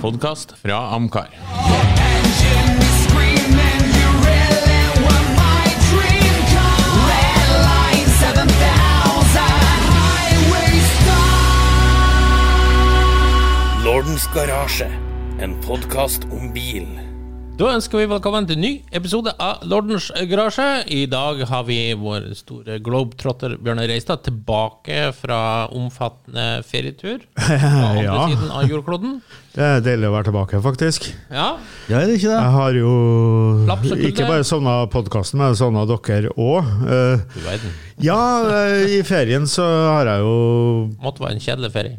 [0.00, 1.28] podkast fra Amcar.
[1.32, 6.80] Engine is screaming, you really were my dream car.
[7.10, 9.40] Red line 7000,
[9.96, 11.44] highway star.
[13.84, 14.90] Lordens garasje,
[15.38, 17.05] en podkast om bil.
[17.56, 20.66] Da ønsker vi velkommen til en ny episode av Lordens garasje.
[20.92, 25.38] I dag har vi vår store globetrotter Bjørnar Reistad tilbake fra
[25.72, 28.20] omfattende ferietur på andre Ja.
[28.28, 29.16] siden av jordkloden.
[29.56, 31.06] Det er deilig å være tilbake, faktisk.
[31.32, 31.54] Ja,
[31.88, 32.40] Ja, er det ikke det?
[32.42, 32.90] Jeg har jo
[34.10, 36.66] ikke bare savna podkasten, men savna dere òg.
[37.40, 37.72] verden.
[38.04, 38.18] ja,
[38.52, 40.34] eh, i ferien så har jeg jo
[41.00, 41.96] Måtte være en kjedelig ferie.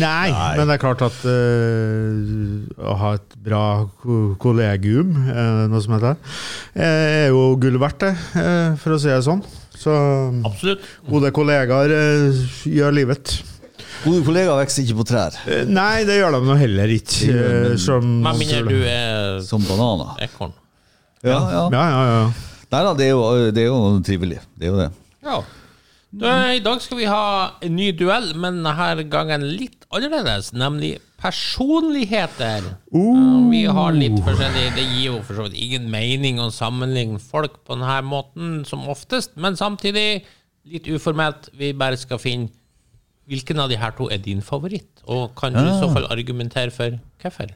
[0.00, 3.64] Nei, men det er klart at uh, å ha et bra
[4.40, 6.16] kollegium, eh, noe som heter,
[6.76, 9.42] eh, er jo gull verdt, det, eh, for å si det sånn.
[9.74, 9.90] Så
[10.46, 10.80] Absolutt.
[11.10, 13.34] gode kollegaer eh, gjør livet.
[14.04, 15.34] Gode kollegaer vokser ikke på trær.
[15.48, 17.32] Eh, Nei, det gjør de nå heller ikke.
[17.34, 20.14] Eh, som- Men mindre du er Som bananer.
[20.20, 20.52] ekorn.
[21.24, 21.68] Ja, ja.
[21.72, 22.32] Ja, ja, ja.
[22.74, 24.40] Nei da, det er, jo, det er jo trivelig.
[24.58, 24.90] Det er jo det.
[25.24, 25.42] Ja.
[26.14, 30.98] Du, I dag skal vi ha en ny duell, men denne gangen litt annerledes, nemlig
[31.24, 32.66] personligheter.
[32.92, 33.48] Uh.
[33.48, 37.62] vi har litt forskjellig Det gir jo for så vidt ingen mening å sammenligne folk
[37.64, 40.24] på denne måten som oftest, men samtidig
[40.68, 41.48] litt uformelt.
[41.56, 42.52] Vi bare skal finne
[43.30, 46.74] hvilken av de her to er din favoritt, og kan du i så fall argumentere
[46.74, 47.54] for hvorfor?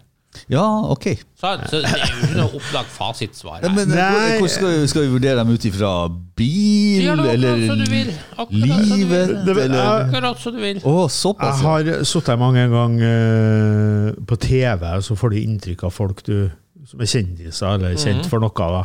[0.53, 0.63] Ja,
[0.93, 1.07] ok.
[1.41, 3.73] Så, så det er jo ikke noe opplagt fasitsvar her.
[3.75, 4.37] men Nei.
[4.39, 5.93] hvordan skal, vi- skal vi vurdere dem ut ifra
[6.39, 8.11] bil, Gjør det eller akkurat som du vil.
[8.37, 8.99] Akkurat som du vil.
[8.99, 9.85] livet, Det- eller.
[10.05, 10.81] Akkurat som du vil.
[10.85, 11.63] Å, Jeg såpass.
[11.63, 11.69] ja.
[11.69, 16.51] har sittet mange ganger på TV, og så får du inntrykk av folk du,
[16.87, 18.53] som er kjendiser, eller kjent for noe.
[18.55, 18.85] da.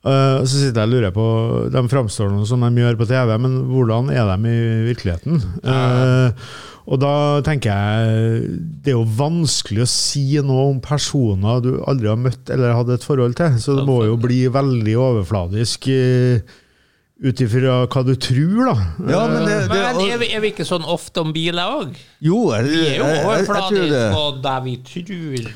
[0.00, 1.24] Eh, så sitter jeg og lurer på
[1.70, 5.42] De framstår noe som de gjør på TV, men hvordan er de i virkeligheten?
[5.62, 6.32] Eh,
[6.88, 7.12] og da
[7.44, 12.50] tenker jeg Det er jo vanskelig å si noe om personer du aldri har møtt
[12.50, 16.58] eller hatt et forhold til, så det må jo bli veldig overfladisk uh,
[17.20, 18.74] ut ifra hva du tror, da.
[19.12, 21.98] Ja, men det, det, Men er vi, er vi ikke sånn ofte om biler òg?
[22.24, 25.50] Jo, jeg, Vi er jeg, jo jeg, jeg tror overfladiske på det vi tror.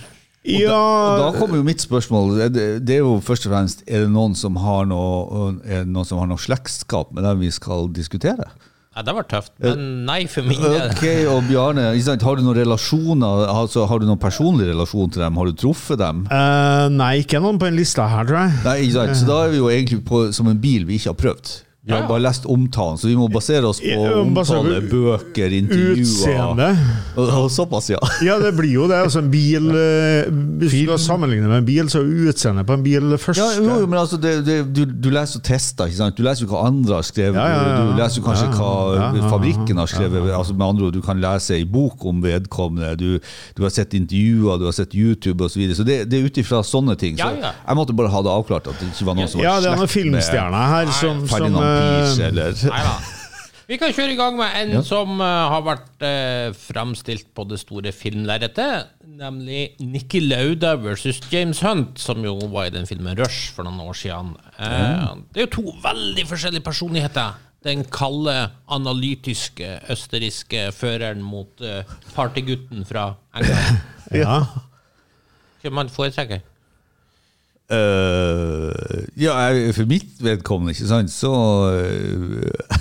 [0.45, 2.35] Ja, Og da kommer jo mitt spørsmål.
[2.53, 6.05] Det, det er jo først og fremst Er det noen som har noe, er noen
[6.05, 8.51] som har noe slektskap med dem vi skal diskutere?
[8.95, 10.77] Ja, det var tøft, men nei for min del.
[10.87, 15.41] Ok, og Bjarne, har du noen relasjoner altså, Har du noen personlig relasjon til dem?
[15.41, 16.23] Har du truffet dem?
[16.31, 18.57] Uh, nei, ikke noen på en lista her, tror jeg.
[18.63, 21.11] Nei, ikke sant, Så da er vi jo egentlig på, som en bil vi ikke
[21.11, 21.55] har prøvd.
[21.85, 26.69] Vi har bare lest omtalen, så vi må basere oss på omtale, bøker, intervjuer Utseende.
[27.13, 27.99] og, og såpass, ja.
[28.25, 29.03] Ja, det blir jo det.
[29.05, 30.31] Altså, en bil eh,
[30.63, 33.45] Hvis du sammenligner sammenligne med en bil, så er utseendet på en bil det første.
[33.45, 36.17] Ja, jo, men altså, det, det, du, du leser jo tester, ikke sant?
[36.17, 37.37] Du leser jo hva andre har skrevet.
[37.37, 37.85] Ja, ja.
[37.91, 40.33] Du leser jo kanskje hva fabrikken har skrevet.
[40.33, 42.95] Altså, med andre ord, du kan lese i bok om vedkommende.
[42.97, 43.21] Du,
[43.59, 45.53] du har sett intervjuer, du har sett YouTube osv.
[45.53, 45.77] Så, videre.
[45.83, 47.21] så det, det er ut ifra sånne ting.
[47.21, 50.09] Så jeg måtte bare ha det avklart at det ikke var noen som var slekt
[50.17, 52.57] med Ferdinand eh, eller?
[52.73, 52.97] Nei da.
[53.65, 57.57] Vi kan kjøre i gang med en som uh, har vært uh, framstilt på det
[57.63, 63.55] store filmlerretet, nemlig Nikki Lauda versus James Hunt, som jo var i den filmen Rush
[63.57, 64.35] for noen år siden.
[64.59, 67.39] Eh, Det er jo to veldig forskjellige personligheter.
[67.65, 68.35] Den kalde,
[68.69, 73.81] analytiske, østerrikske føreren mot eh, partygutten fra England.
[74.25, 74.43] Ja.
[75.63, 76.43] Hvem man foretrekker?
[77.73, 82.77] Øh, ja, jeg- for mitt vedkommende, ikke sant, så uh,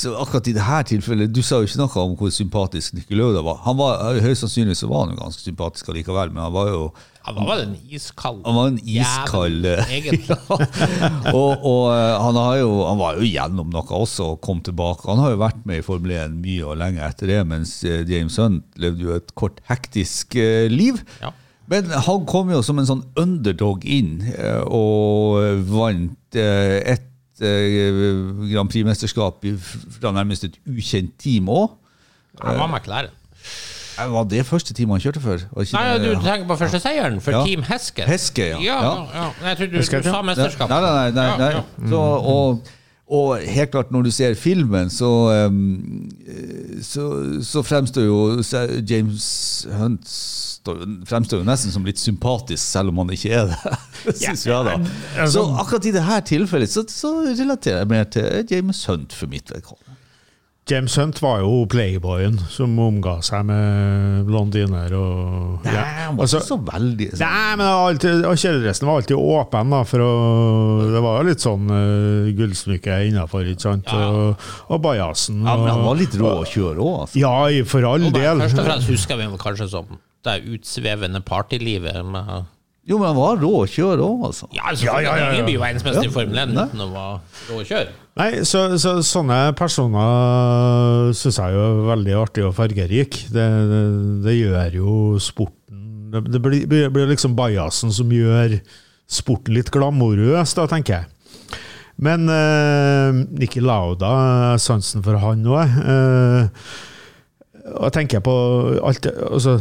[0.00, 3.58] Så akkurat i dette tilfellet Du sa jo ikke noe om hvor sympatisk Nikolauda var.
[3.66, 6.84] Han var Høyst sannsynlig så var han jo ganske sympatisk allikevel, men han var jo
[7.26, 9.66] Han var vel en iskald han var en iskald
[9.96, 10.22] egentlig.
[10.30, 11.10] ja.
[11.34, 15.04] og, og han, har jo, han var jo gjennom noe også og kom tilbake.
[15.10, 18.38] Han har jo vært med i Formel 1 mye og lenge etter det, mens James
[18.40, 20.38] Hunt levde jo et kort, hektisk
[20.72, 21.02] liv.
[21.20, 21.34] Ja.
[21.70, 27.92] Men han kom jo som en sånn underdog inn eh, og vant eh, et eh,
[28.50, 29.54] Grand Prix-mesterskap i-
[30.00, 31.76] fra nærmest et ukjent team òg.
[32.42, 33.14] Han var McLaren.
[34.00, 35.42] Var det første team han kjørte for?
[35.60, 37.42] Ikke Nei, du tenker på første seieren for Ja.
[37.44, 38.06] Team Heske.
[38.08, 38.58] Heske, ja.
[38.64, 39.06] Ja, Ja.
[39.14, 39.24] ja.
[39.50, 40.70] Jeg trodde du, du sa mesterskap.
[40.72, 41.10] Nei, nei, nei.
[41.10, 41.50] nei, nei.
[41.50, 41.88] Ja, ja.
[41.92, 42.00] Så,
[42.34, 42.70] og,
[43.10, 45.08] og helt klart, når du ser filmen, så,
[45.50, 46.10] um,
[46.86, 47.06] så,
[47.42, 48.20] så fremstår jo
[48.86, 49.26] James
[49.74, 50.12] Hunt
[51.08, 53.76] fremstår jo nesten som litt sympatisk, selv om han ikke er det.
[54.20, 54.76] Synes jeg da.
[55.30, 59.50] Så akkurat i dette tilfellet så, så relaterer jeg mer til James Hunt for mitt
[59.52, 59.96] vedkommende.
[60.70, 66.40] James Hunt var jo playboyen som omga seg med blondiner og Nei, han var Altså,
[66.40, 67.24] ikke så veldig sånn.
[67.24, 70.12] Nei, men alltid, kjeledressen var alltid åpen, da, for å
[70.90, 75.42] Det var jo litt sånn uh, gullsmykke innafor, ikke sant, og, og bajasen.
[75.42, 77.20] Ja, men han var litt rå å kjøre òg, altså.
[77.20, 77.34] Ja,
[77.68, 78.44] for all del.
[78.46, 82.00] Først og fremst husker vi kanskje som det utsvevende partylivet.
[82.04, 82.48] Med,
[82.90, 84.48] Jo, men han var rå å kjøre òg, altså.
[84.56, 85.34] ja, altså, Ja, ja, ja, ja.
[85.36, 87.92] Ingen blir jo verdensmester i Formel 1 uten å være rå å kjøre.
[88.18, 93.20] Nei, så, så sånne personer syns jeg jo er veldig artig og fargerik.
[93.30, 93.80] Det, det,
[94.26, 98.58] det gjør jo sporten Det, det blir, blir liksom bajasen som gjør
[99.10, 101.60] sporten litt glamorøs, da, tenker jeg.
[102.02, 105.78] Men uh, Nikki Lauda, sansen for han òg.
[107.70, 108.34] og jeg tenker på
[108.82, 109.60] alt det altså,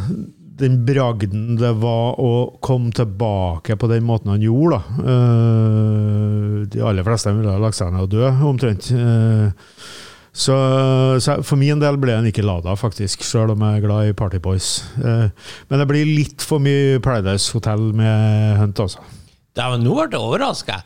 [0.59, 2.33] den bragden det var å
[2.63, 4.79] komme tilbake på den måten han gjorde.
[4.79, 5.07] da.
[5.13, 8.91] Eh, de aller fleste ville ha lagt seg ned og dø, omtrent.
[8.91, 9.49] Eh,
[10.39, 10.55] så,
[11.19, 14.15] så for min del ble han ikke Lada, faktisk, sjøl om jeg er glad i
[14.17, 14.69] Party Boys.
[14.99, 15.27] Eh,
[15.71, 19.03] men det blir litt for mye Paradise Hotel med Hunt, altså.
[19.59, 20.79] Var nå ble jeg overraska.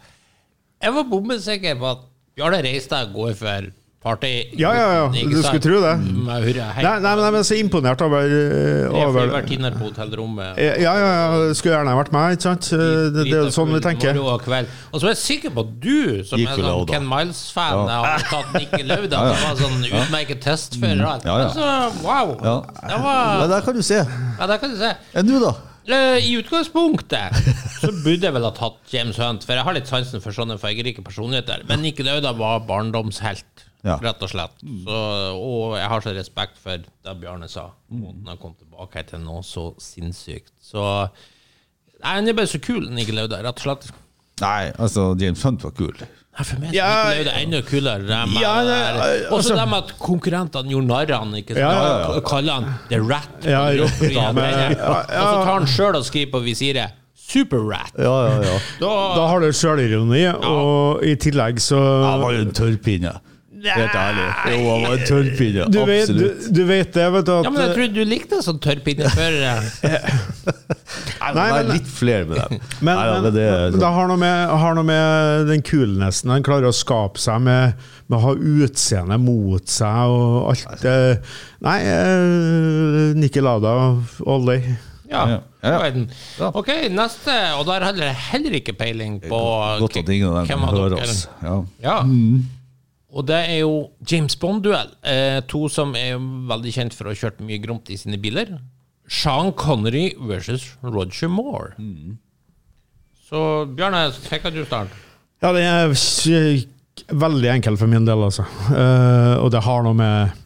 [0.83, 3.69] Jeg var bombesikker på at Bjarne Reistad går for
[4.03, 4.31] party.
[4.59, 5.47] Ja, ja, ja, Ikke du sant?
[5.47, 5.93] skulle tro det.
[6.27, 6.67] Med hurra.
[6.77, 10.59] Nei, nei, men jeg er så imponert over, eh, over flyvertinner på hotellrommet.
[10.59, 12.69] Ja, ja, ja, skulle gjerne vært meg, ikke sant?
[12.75, 12.85] Eh,
[13.15, 14.19] Det, det er jo sånn vi tenker.
[14.21, 14.67] Og kveld.
[14.91, 18.27] Og så er jeg sikker på at du, som Gikk er sånn Ken Miles-fan, har
[18.29, 21.03] tatt Nikki Lauda, som var sånn utmerket testfører.
[21.03, 21.23] og alt.
[21.23, 21.31] Mm.
[21.31, 21.51] Ja, ja.
[21.51, 22.33] Altså, wow!
[22.43, 22.55] Ja.
[22.83, 24.01] Det Ja, var der kan du se.
[24.39, 24.93] Ja, der kan du se.
[25.15, 25.53] Enn du, da?
[25.83, 27.35] I utgangspunktet
[27.81, 30.55] så burde jeg vel ha tatt James Hunt, for jeg har litt sansen for sånne
[30.61, 31.65] fargerike personligheter.
[31.67, 33.97] Men Nikki Lauda var barndomshelt, Ja.
[33.99, 34.61] rett og slett.
[34.85, 34.97] Så,
[35.35, 37.65] og jeg har så respekt for det Bjarne sa.
[37.91, 40.53] Måten han kom tilbake til noe så sinnssykt.
[40.63, 41.09] Så
[42.03, 43.89] Nei, Han er bare så kul, Nikke Lauda, rett og slett.
[44.41, 45.93] Nei, altså, James Hunt var kul.
[45.99, 48.07] Nei, for meg er Ja, Nikke Lauda enda kulere.
[48.07, 51.33] Det Ja, det- Også altså- det med at konkurrentene gjorde narr av han.
[51.35, 51.59] Ikke sant?
[51.59, 52.19] Ja, ja, ja.
[52.21, 53.29] Kaller han The Rat.
[53.43, 57.91] Ja, ja, ja, Og så tar han sjøl og skriver på visiret Super Rat.
[57.97, 58.57] Ja, ja, ja.
[58.79, 63.19] Da, Da har du sjølironi, og i tillegg så Han var jo en tørrpinne.
[63.63, 64.25] Helt ærlig.
[64.51, 65.65] Jo, han var en tørrpinne.
[65.71, 66.47] du vet, du, Absolutt.
[66.57, 69.09] du vet det, vet du, at Ja, men jeg trodde du likte en sånn tørrpinne
[69.13, 69.37] før.
[71.23, 72.59] Nei, Nei, men, men- litt flere med dem.
[72.83, 75.63] Men, Nei, ja, men men det, er det har noe med, har noe med den
[75.65, 77.77] coolnessen han klarer å skape seg med,
[78.11, 80.97] med å ha utseendet mot seg og alt det
[81.63, 84.75] Nei, eh, Nikki all day.
[85.07, 85.23] Ja.
[85.29, 85.39] Ja.
[85.63, 85.77] Ja.
[85.79, 86.09] verden.
[86.39, 86.49] Ja.
[86.57, 87.33] Ok, neste.
[87.59, 89.39] Og der hadde jeg heller ikke peiling på
[89.83, 91.27] Godt at ingen av dem hvem av hører dere- oss.
[91.43, 91.55] Ja.
[91.85, 91.97] Ja.
[93.13, 93.73] Og det er jo
[94.09, 94.89] James Bond-duell.
[95.05, 96.17] Eh, to som er
[96.49, 98.55] veldig kjent for å ha kjørt mye gromt i sine biler.
[99.05, 101.75] Sean Connery versus Roger Moore.
[103.27, 104.93] Så Bjarne, tenker du start?
[105.43, 105.93] Ja, det er
[107.13, 108.47] veldig enkelt for min del, altså.
[108.71, 110.39] Eh, og det har noe med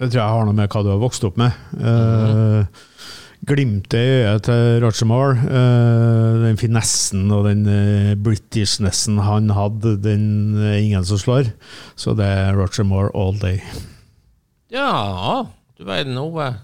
[0.00, 1.54] Jeg tror jeg har noe med hva du har vokst opp med.
[1.78, 2.64] Uh,
[3.44, 9.96] Glimtet i øyet til Roger Moore, eh, den finessen og den uh, Britishnessen han hadde,
[10.04, 11.50] den er ingen som slår.
[11.96, 13.60] Så det er Roger Moore all day.
[14.72, 15.44] Ja,
[15.76, 16.54] du vet noe.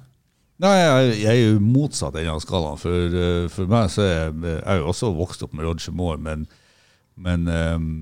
[0.60, 2.80] Nei, jeg, jeg er jo motsatt enden av skalaen.
[2.80, 5.94] For, eh, for meg så er jeg, jeg er jo også vokst opp med Roger
[5.96, 6.48] Moore, men,
[7.16, 7.92] men um,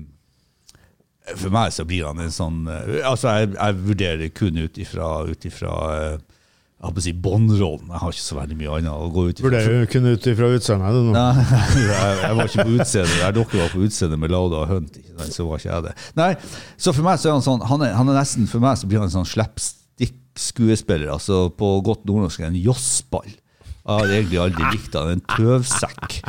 [1.37, 5.11] for meg så blir han en sånn eh, Altså, jeg, jeg vurderer kun ut ifra,
[5.29, 6.28] ut ifra eh,
[6.79, 7.89] jeg på å si Bond-rollen.
[7.91, 9.49] Jeg har ikke så veldig mye annet å gå ut ifra.
[9.49, 11.11] Burde jo kunne ut ifra utseendet, du nå?
[11.17, 11.43] Nei,
[11.89, 13.17] jeg, var ikke på utseendet.
[13.19, 14.99] der dere var på utseendet med Lauda og Hunt.
[15.27, 15.93] Så var ikke jeg det.
[16.15, 16.29] Nei,
[16.79, 18.87] så for meg så er han sånn Han er, han er nesten For meg så
[18.87, 21.11] blir han en sånn slapstick-skuespiller.
[21.17, 23.27] Altså på godt nordnorsk en jossball.
[23.27, 25.17] Jeg har egentlig aldri likt han.
[25.17, 26.21] En tøvsekk.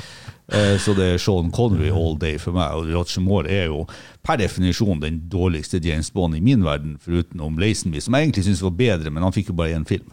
[0.50, 2.74] Eh, Så det er Sean Connery all day for meg.
[2.74, 3.84] Og Roger Moore er jo
[4.26, 8.64] per definisjon den dårligste James Bond i min verden, forutenom Lazenby, som jeg egentlig syns
[8.66, 10.10] var bedre, men han fikk jo bare én film.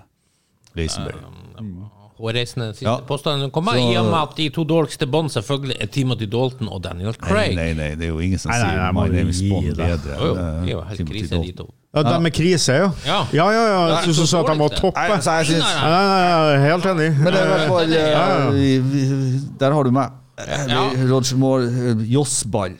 [0.77, 1.11] Lazenby.
[2.17, 2.95] Hårreisende siste Ja.
[3.05, 6.67] påstand kommer, Så- i og med at de to dårligste bånd selvfølgelig er Timothy Dalton
[6.69, 7.53] og Daniel Craig.
[7.55, 9.29] nei, nei, nei det er jo ingen som Nei, nei, sier nei, må My name
[9.29, 10.15] is Bond bedre.
[10.17, 11.67] Jo, jo, det er jo eh, helt Timothy krise, de to.
[11.95, 12.89] Ja, de med krise, ja.
[13.05, 13.19] Ja.
[13.33, 13.87] Ja, ja, ja.
[13.95, 14.97] Jeg syns du sa at de må toppe.
[14.97, 17.17] Nei, så jeg synes, Nei, Nei, nei, nei, helt enig.
[17.19, 20.09] Men det er i hvert fall Ja, eh, Der har du meg.
[20.37, 20.89] Ja.
[21.09, 22.75] Roger Moore, eh, Jossball,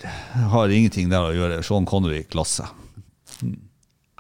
[0.50, 1.64] har ingenting der å gjøre.
[1.64, 2.66] Sean Connery, klasse.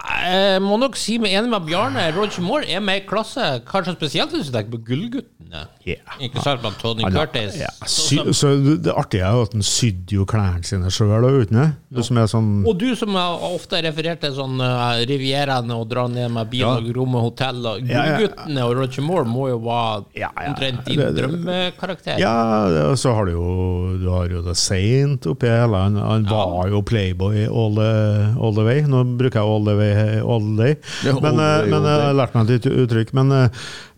[0.07, 2.05] Jeg må nok si meg enig med Bjarne.
[2.15, 3.43] Roger Moore er mer klasse.
[3.67, 4.83] Kanskje spesielt hvis du tenker på
[5.87, 6.17] Yeah.
[6.19, 7.55] Ikke sant, med Tony Han Curtis.
[7.61, 8.49] ja, sy, så
[8.83, 11.67] det artige er jo at han sydde jo klærne sine sjøl, uten det.
[11.95, 15.85] Du som er sånn Og du som har ofte referert til sånn uh, Rivieraen og
[15.89, 16.73] drar ned med bil Ja.
[16.81, 18.17] og romme hotell og Ja, ja.
[18.17, 22.19] Gullguttene og Roger Moore må jo være Ja, ja, omtrent din det- det- drømmekarakter.
[22.19, 22.35] Ja,
[22.69, 25.77] det- og så har du jo Du har jo The Saint oppi hele.
[25.77, 28.81] Han, han var jo playboy all the, all the way.
[28.81, 30.75] Nå bruker jeg all the way all day.
[31.05, 33.13] Ja, all men the eh, way, men jeg lærte meg et uttrykk.
[33.13, 33.49] Men, eh,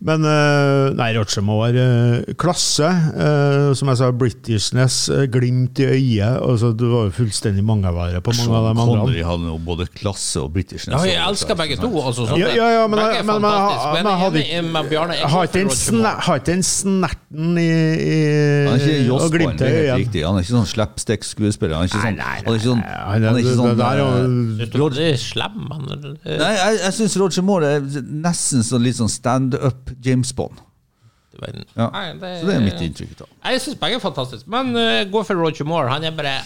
[0.02, 2.88] men eh, nei, Roger Moore, eh, klasse.
[2.88, 4.96] eh, Som jeg sa, Britishness,
[5.32, 6.40] glimt i øyet.
[6.40, 9.00] Altså, du var jo fullstendig mangevare på mange av de andre.
[9.04, 10.94] Connery hadde jo både klasse og britishness.
[10.96, 11.90] Ja, jeg elsker begge to.
[12.00, 13.52] Altså, sånn Ja, ja, ja, men- begge er men- men-
[16.20, 20.06] Har ikke den snerten i, i Han er ikke og Joss glimt det er helt
[20.06, 20.24] riktig.
[20.26, 21.74] Han er ikke sånn slapstick-skuespiller.
[21.74, 25.68] Han er ikke sånn, Nei, nei, han er ikke sånn, han er ikke det slem?
[26.24, 30.60] Nei, jeg, jeg syns Roger Moore er nesten sånn litt sånn stand-up James Bond.
[31.40, 31.86] Ja.
[31.94, 33.12] Nei, Så det er mitt inntrykk.
[33.20, 35.88] da Jeg syns begge er fantastiske, men uh, gå for Roger Moore.
[35.92, 36.40] Han er bare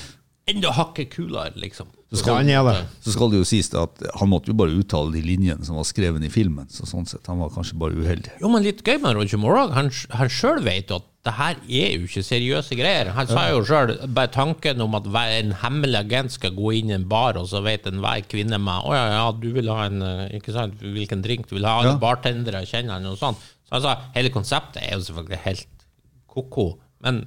[0.46, 1.88] enda hakket kulere, liksom.
[2.12, 2.82] Så skal han gjøre det.
[3.02, 5.86] Så skal det jo sies at han måtte jo bare uttale de linjene som var
[5.88, 6.68] skrevet i filmen.
[6.70, 8.36] Så sånn sett, han var kanskje bare uheldig.
[8.42, 9.74] Jo, men litt gøy med Roger Moore òg.
[9.78, 13.08] Han, han sjøl vet at det her er jo ikke seriøse greier.
[13.16, 16.96] Han sa jo sjøl bare tanken om at en hemmelig agent skal gå inn i
[16.98, 20.02] en bar, og så vet enhver kvinne med Å ja, ja, du vil ha en
[20.04, 21.78] eh, Ikke sant, hvilken drink du vil ha?
[21.80, 22.00] Alle Ja.
[22.02, 23.38] bartendere kjenner han, og sånn.
[23.64, 25.86] Så han sa hele konseptet er jo selvfølgelig helt
[26.28, 26.66] ko-ko,
[27.00, 27.22] men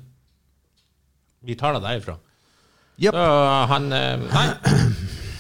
[1.48, 2.18] vi tar det derifra.
[3.02, 3.14] Yep.
[3.18, 3.26] Så
[3.74, 4.48] han eh, Nei.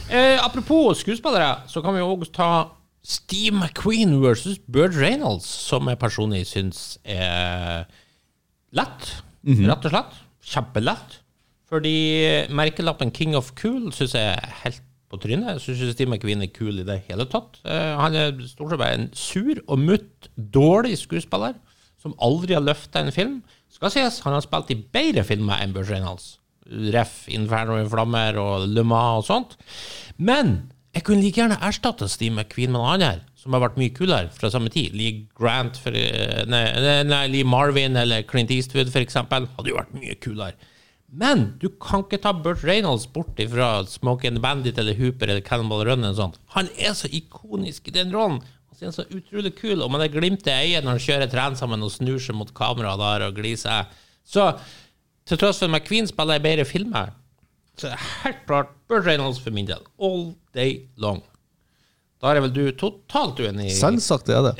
[0.07, 2.49] Eh, apropos skuespillere, så kan vi òg ta
[3.03, 7.85] Steve McQueen versus Bird Reynolds, som jeg personlig syns er
[8.75, 9.13] lett.
[9.47, 10.19] Rett og slett.
[10.47, 11.21] Kjempelett.
[11.67, 11.95] Fordi
[12.55, 15.55] merkelappen King of Cool syns jeg er helt på trynet.
[15.55, 17.59] Jeg syns ikke Steve McQueen er kul i det hele tatt.
[17.67, 21.55] Eh, han er stort sett bare en sur og mutt dårlig skuespiller
[22.01, 23.37] som aldri har løfta en film.
[23.71, 26.35] Skal sies, han har spilt i bedre filmer enn Børs Reynolds.
[26.67, 27.25] Ref.
[27.31, 29.55] Inferno i flammer og Le Mans og sånt.
[30.19, 33.93] Men jeg kunne like gjerne erstatta Steve McQueen med en annen som har vært mye
[33.95, 34.95] kulere fra samme tid.
[34.97, 39.77] Lee Grant, for, eh, nei, nei, nei, Lee Marvin eller Clint Eastwood, eksempel, hadde jo
[39.77, 40.73] vært mye kulere.
[41.07, 45.41] Men du kan ikke ta Burt Reynolds bort fra Smoke and Bandit eller Hooper eller
[45.45, 46.03] Cannonball Run.
[46.03, 46.35] eller sånt.
[46.57, 48.41] Han er så ikonisk i den rollen.
[48.79, 51.55] Han er så utrolig kul, og man er glimt i øyet når han kjører tren
[51.55, 53.87] sammen og snur seg mot kameraet der og gliser.
[54.27, 54.59] Så
[55.25, 57.15] til tross for at McQueen spiller i bedre filmer,
[57.79, 59.87] så er det helt klart Burt Reynolds for min del.
[59.97, 61.23] All day long.
[62.21, 63.69] Da er vel du totalt uenig?
[63.77, 64.55] Selvsagt er det.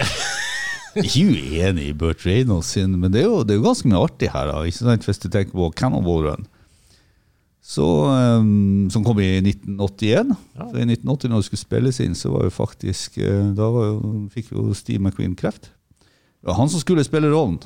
[1.04, 4.02] Ikke uenig i Burt Reynolds sin, men det er jo, det er jo ganske mye
[4.02, 4.50] artig her.
[4.50, 5.06] Da, ikke sant?
[5.06, 6.48] Hvis du tenker på Cannonball Run,
[7.68, 7.84] så,
[8.40, 10.32] um, som kom i 1981.
[10.56, 13.90] Så I 1980 når det skulle spilles inn, så var jo faktisk eh, Da var
[13.90, 13.98] jo,
[14.32, 15.68] fikk jo Steve McQueen kreft.
[16.40, 17.60] Det var han som skulle spille rollen.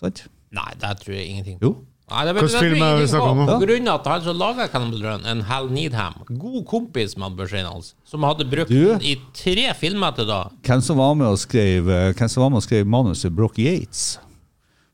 [0.00, 0.24] Sant?
[0.56, 1.74] Nei, det tror jeg ingenting Jo.
[2.10, 3.40] Nei, det, Hvilken film er det vi snakker om?
[3.50, 7.36] På grunn av at han som laga Cannibal Run, en Hal Needham, god kompis med
[7.36, 8.78] Burt Reynolds, som hadde brukt Du?
[8.94, 12.12] den i tre filmer til da Hvem som var med og skrev, eh,
[12.64, 13.34] skrev manuset?
[13.36, 14.18] Brock Yates.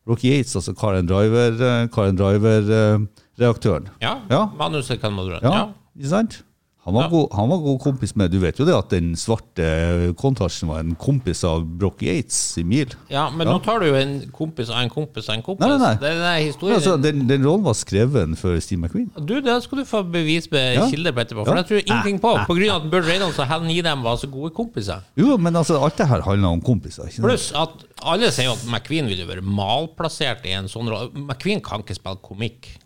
[0.04, 1.88] Brock Yates, altså Karen Driver-reaktøren.
[1.94, 3.88] Karen Driver-reaktøren.
[4.02, 4.48] Ja, Ja.
[4.58, 5.40] manuset Cannibal Run.
[5.42, 5.66] Ja, Ja.
[5.96, 6.42] ikke sant?
[6.84, 7.08] Han var, Ja.
[7.08, 10.80] god, han var god kompis med Du vet jo det at den svarte kontasjen var
[10.80, 12.90] en kompis av Brock Yates i Mil.
[13.08, 13.54] Ja, men Ja.
[13.54, 15.60] nå tar du jo en kompis av en kompis av en kompis.
[15.66, 15.94] Nei, nei, nei.
[15.94, 16.76] Det den historien.
[16.76, 19.10] Altså, den, den rollen var skrevet for Steve McQueen.
[19.24, 20.90] Du, Det skal du få bevis med Ja.
[20.90, 21.62] kilder på etterpå, for Ja.
[21.62, 22.34] det tror jeg ingenting på.
[22.46, 25.00] På grunn av at Burd Reynolds og Hal Needham var så gode kompiser.
[25.16, 27.08] Jo, men altså, alt det her handler om kompiser.
[27.16, 27.70] Pluss at
[28.02, 31.10] alle sier jo at McQueen ville være malplassert i en sånn rolle.
[31.14, 32.76] McQueen kan ikke spille komikk.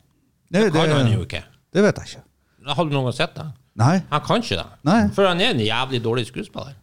[0.53, 1.43] det, Kan han jo ikke.
[1.75, 2.23] det vet jeg ikke.
[2.75, 3.47] Har du noen gang sett det?
[3.79, 3.95] Nei.
[4.11, 4.69] Han kan ikke det.
[4.89, 5.01] Nei.
[5.15, 6.77] For han er en jævlig dårlig skuespiller.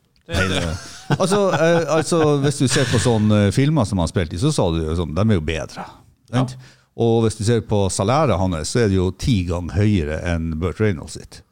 [1.06, 4.50] Altså, eh, altså, hvis du ser på sånne eh, filmer som han spilte i, så
[4.56, 5.84] sa du jo sånn, de er jo bedre.
[6.34, 6.42] Ja.
[7.06, 10.56] Og hvis du ser på salæret hans, så er det jo ti ganger høyere enn
[10.58, 11.44] Burt Reynolds sitt.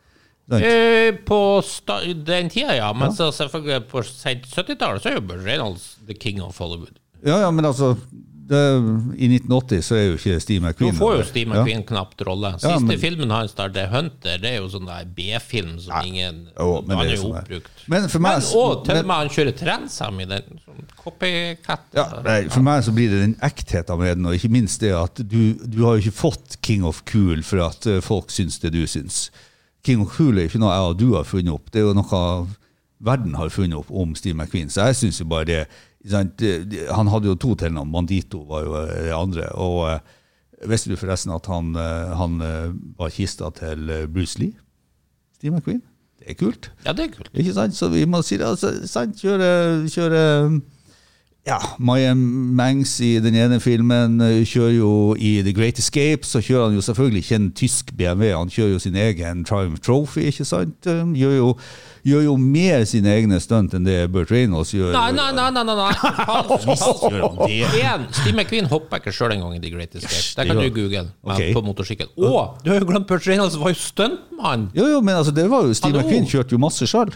[0.57, 1.39] Eh, på
[2.25, 2.89] den tida, ja.
[2.97, 6.97] Men så selvfølgelig på sent 70-tallet så er jo Burt Reynolds the king of Hollywood.
[7.23, 7.93] Ja, ja, men altså
[8.49, 8.59] det,
[9.17, 11.23] I 1980 så er jo ikke Steve Nå du får jo.
[11.29, 11.61] Steve Ja.
[11.63, 12.51] McQueen knapt rolle.
[12.57, 16.05] Siste Ja, men- filmen hans der, The Hunter, det er jo sånn der B-film som
[16.05, 17.83] ingen Jo, men Han det er er jo sånn oppbrukt.
[17.87, 20.59] Men for meg- og til og med han kjører trendsam i den.
[20.65, 21.79] Sånn copycat.
[21.95, 24.91] Ja, nei, for meg så blir det den ektheten med den, og ikke minst det
[24.93, 28.59] at du, du har jo ikke fått King of Cool for at eh, folk syns
[28.59, 29.29] det du syns.
[29.83, 31.93] King of Cool er ikke noe jeg og du har funnet opp, det er jo
[31.93, 32.47] noe
[33.03, 34.69] verden har funnet opp om Steve McQueen.
[34.71, 35.67] Så jeg syns jo bare det,
[36.11, 39.47] Han hadde jo to tilnavn, Bandito var jo eh, det andre.
[39.55, 39.99] Og eh,
[40.67, 42.37] visste du forresten at han, eh, han
[42.99, 44.57] var kista til Bruce Lee?
[45.37, 45.81] Steve McQueen?
[46.19, 46.71] Det er kult.
[46.85, 47.31] Ja, det er kult.
[47.33, 47.75] Ikke sant?
[47.75, 48.47] Så vi må si det.
[48.47, 49.19] Altså, sant?
[49.19, 50.21] Kjøre, kjøre
[51.43, 56.39] ja, Maya Mangs i den ene filmen eh, kjører jo i The Great Escape, så
[56.39, 60.29] kjører han jo selvfølgelig ikke en tysk BMW, han kjører jo sin egen Triumph Trophy,
[60.31, 60.87] ikke sant?
[60.87, 61.49] Eh, Gjør jo,
[62.07, 64.93] gjør jo mer sine egne stunt enn det Burt Reynolds gjør.
[64.95, 65.91] Nei, nei, nei, nei, nei, nei.
[66.31, 67.03] Falsk, falsk.
[67.11, 67.83] gjør det.
[67.91, 70.23] En, Steve McQueen hoppa ikke sjøl engang i The Great Escape.
[70.39, 71.43] Det kan du google med, Ok.
[71.59, 72.11] på motorsykkel.
[72.23, 72.33] Å,
[72.63, 74.69] du har jo glemt Burt Reynolds var jo stuntmann!
[74.75, 75.99] Jo, jo, men altså, det var jo Steve.
[75.99, 77.11] McQueen kjørte jo masse sjøl.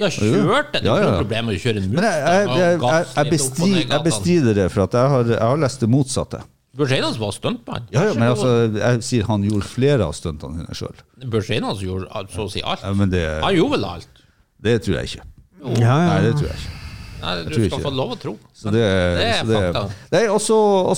[0.00, 1.10] Ja, kjørt Det Det er ikke ja.
[1.10, 4.86] noe problem å kjøre en Men jeg, jeg, jeg, jeg, bestrider, jeg bestrider det, for
[4.86, 6.40] at jeg har, jeg har lest det motsatte.
[6.72, 7.88] Børseinas var stuntmann.
[7.92, 11.02] Ja, ja, men altså, jeg sier han gjorde flere av stuntene sine sjøl.
[11.34, 12.80] Børseinas gjorde så å si alt.
[12.80, 14.22] Ja, men det, Han gjorde vel alt?
[14.62, 15.26] det tror jeg ikke.
[15.82, 16.81] Ja, Nei, det tror jeg ikke.
[17.22, 18.32] Nei, du skal ikke få lov å tro.
[18.56, 19.82] Så det, det er så fakta.
[20.14, 20.40] Nei, og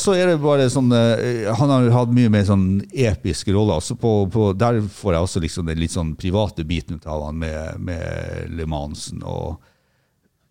[0.01, 3.83] så er det bare sånn eh, Han har hatt mye mer sånn episke roller.
[3.83, 7.27] Også på, på, der får jeg også liksom den litt sånn private biten ut av
[7.29, 9.61] han med, med Le Mansen og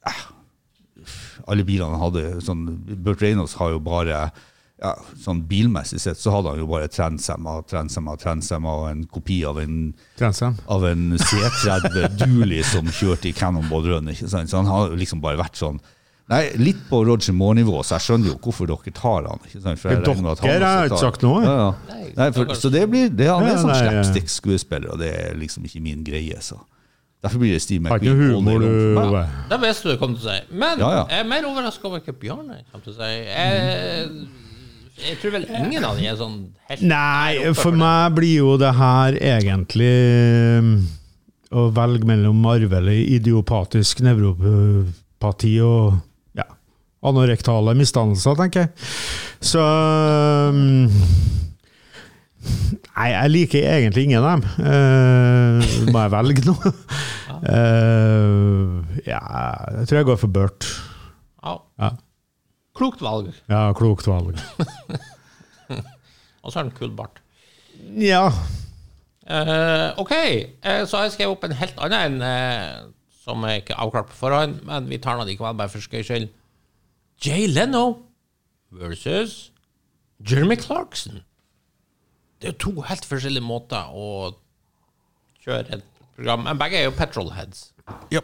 [0.08, 0.24] eh,
[1.50, 4.28] Alle bilene han hadde sånn Burt Reynolds har jo bare
[4.84, 4.92] ja,
[5.24, 9.62] sånn Bilmessig sett så hadde han jo bare trensemma, trensemma, trensemma og en kopi av
[9.64, 10.58] en Trensen.
[10.68, 14.12] av en C30 Dooley som kjørte i Cannonball Run.
[14.12, 14.52] Ikke sant?
[14.52, 15.80] Så han har liksom bare vært sånn
[16.32, 19.42] Nei, Litt på Roger Moore-nivå, så jeg skjønner jo hvorfor dere tar han.
[19.44, 19.80] ikke sant?
[19.82, 21.42] For jeg Dere at han har ikke sagt noe.
[21.44, 21.98] Ja, ja.
[22.16, 25.82] Nei, for, så det blir, det, han er sånn slapstick-skuespiller, og det er liksom ikke
[25.84, 26.40] min greie.
[26.40, 26.62] så
[27.24, 28.40] Derfor blir det Steve McQueen.
[28.40, 29.20] humor, du,
[29.52, 30.40] Det visste du kom til å si.
[30.64, 31.04] Men Ja, ja.
[31.12, 33.12] jeg er mer overraska over hva Bjarne kommer til å si.
[33.28, 34.26] Jeg,
[35.02, 36.36] jeg tror vel ingen av de er sånn
[36.70, 39.94] helt Nei, for meg blir jo det her egentlig
[40.62, 40.74] um,
[41.54, 45.98] å velge mellom arvelig idiopatisk nevropati og
[46.38, 46.46] ja,
[47.06, 48.92] anorektale misdannelser, tenker jeg.
[49.44, 49.66] Så
[50.54, 50.88] um,
[52.94, 54.44] Nei, jeg liker egentlig ingen av dem.
[54.62, 56.56] Uh, må jeg velge nå?
[57.44, 58.82] Uh,
[59.12, 59.22] ja,
[59.80, 60.68] jeg tror jeg går for Burt.
[61.44, 61.96] Ja.
[62.74, 63.30] Klokt valg.
[63.52, 64.40] ja klokt valg.
[66.44, 67.22] Og så har han kul bart.
[68.00, 68.28] Ja.
[69.24, 70.12] Uh, ok,
[70.66, 72.92] uh, så har jeg skrevet opp en helt annen en uh,
[73.24, 76.28] som jeg ikke avklart på forhånd, men vi tar den likevel, bare for skøys skyld.
[77.24, 77.86] Jay Leno
[78.74, 79.54] versus
[80.30, 81.22] Jeremy Clarkson.
[82.42, 84.34] Det er to helt forskjellige måter å
[85.44, 85.86] kjøre et
[86.18, 87.70] program Men begge er jo petrolheads.
[88.12, 88.20] Ja.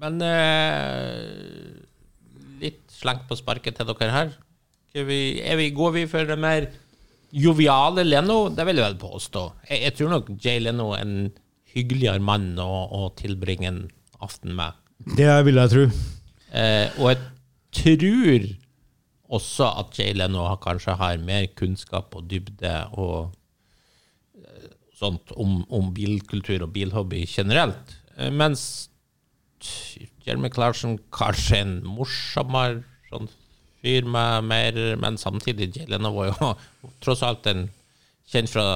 [0.00, 1.91] Men eh, litt
[3.02, 4.32] slengt på sparket til dere her.
[4.92, 6.68] Vi, er vi, går vi for det mer
[7.32, 8.46] joviale Leno?
[8.52, 9.44] Det vil jeg vel påstå.
[9.70, 11.30] Jeg, jeg tror nok Jay Leno er en
[11.72, 13.84] hyggeligere mann å, å tilbringe en
[14.22, 14.76] aften med.
[15.16, 15.86] Det vil jeg tro.
[16.52, 17.22] Eh, og jeg
[17.72, 18.50] tror
[19.32, 23.32] også at Jay Leno har, kanskje har mer kunnskap og dybde og
[24.36, 27.96] eh, sånt om, om bilkultur og bilhobby generelt.
[28.18, 28.90] Eh, mens
[30.26, 33.30] Jeremy Clarkson kanskje en morsommere sånn
[33.82, 36.52] fyr med mer Men samtidig, Jay var jo
[37.04, 37.68] tross alt en
[38.32, 38.66] kjent fra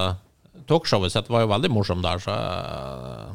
[0.69, 3.33] talkshowet sitt, var jo veldig morsom der, så eh,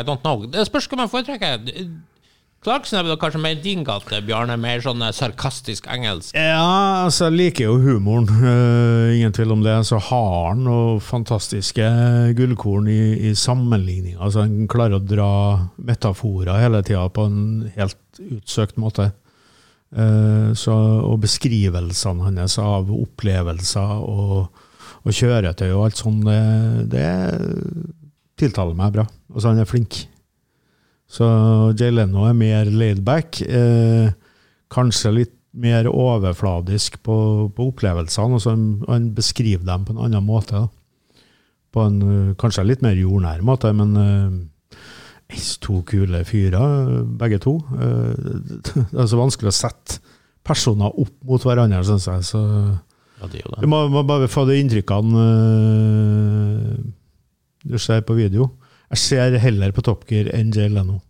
[0.00, 0.44] I don't know.
[0.50, 1.86] Det spørs hva man foretrekker.
[2.66, 4.56] Clarkson er vel kanskje mer din gate, Bjarne.
[4.60, 6.34] Mer sånn eh, sarkastisk engelsk.
[6.34, 9.76] Ja, altså jeg liker jo humoren, Uh, ingen tvil om det.
[9.86, 11.86] Så har han noen fantastiske
[12.36, 14.16] gullkorn i, i sammenligning.
[14.18, 15.30] Altså Han klarer å dra
[15.76, 19.12] metaforer hele tida på en helt utsøkt måte.
[19.94, 20.74] Eh, så,
[21.06, 24.64] og beskrivelsene hans av opplevelser og,
[25.06, 27.06] og kjøretøy og alt sånt, det, det
[28.40, 29.06] tiltaler meg bra.
[29.32, 30.02] Altså Han er flink.
[31.06, 31.26] Så
[31.78, 33.40] Jay Leno er mer laidback.
[33.46, 34.10] Eh,
[34.72, 37.16] kanskje litt mer overfladisk på,
[37.56, 38.40] på opplevelsene.
[38.44, 40.66] han, han beskriver dem på en annen måte.
[40.66, 41.22] Da.
[41.72, 44.36] På en eh, kanskje litt mer jordnær måte, men eh,
[45.60, 47.56] to kule fyrer, begge to.
[47.74, 48.12] Eh,
[48.92, 50.00] det er så vanskelig å sette
[50.46, 52.26] personer opp mot hverandre, syns jeg.
[52.28, 52.42] Så
[53.16, 56.86] Ja, det er jo du må, må bare få de inntrykkene eh,
[57.66, 58.52] du ser på video.
[58.92, 61.00] Jeg ser heller på Top Gear enn Jay Leno,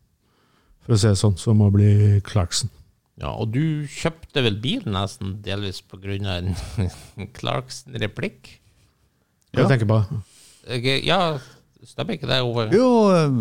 [0.86, 2.72] for å si det sånn, som å bli Clarkson.
[3.20, 6.54] Ja, og du kjøpte vel bil nesten delvis av en
[7.38, 8.56] Clarkson-replikk?
[9.52, 9.62] Ja.
[9.62, 9.68] Ja.
[9.68, 10.00] tenker på?
[10.68, 10.96] det.
[11.06, 11.38] Ja,
[11.86, 12.68] stemmer ikke det, Ove?
[12.74, 12.88] Jo,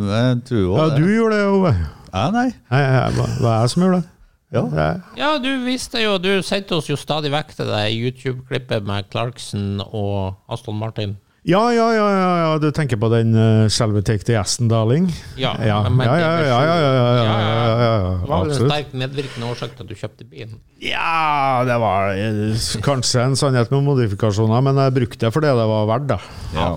[0.09, 0.99] jeg tror jo Ja, det.
[1.01, 1.75] du gjorde det, Ove.
[2.13, 2.47] Ja, nei.
[2.71, 2.83] Nei,
[3.17, 4.09] hva- Hva er det som gjorde det?
[4.55, 4.87] Ja.
[5.17, 9.81] Ja, du visste jo Du sendte oss jo stadig vekk til det YouTube-klippet med Clarkson
[9.83, 11.17] og Aston Martin.
[11.45, 15.11] Ja, ja, ja, ja, ja, du tenker på den uh, selve take the Aston, darling?
[15.37, 17.91] Ja, ja, ja, ja, det ja, er ja, ja, ja, ja, ja, Ja, ja, ja,
[17.99, 20.55] ja, Det var vel en sterk medvirkende årsak til at du kjøpte bilen.
[20.81, 25.67] Ja, det var eh, kanskje en sannhet med modifikasjoner, men jeg brukte det fordi det
[25.69, 26.17] var verdt da.
[26.55, 26.71] Ja.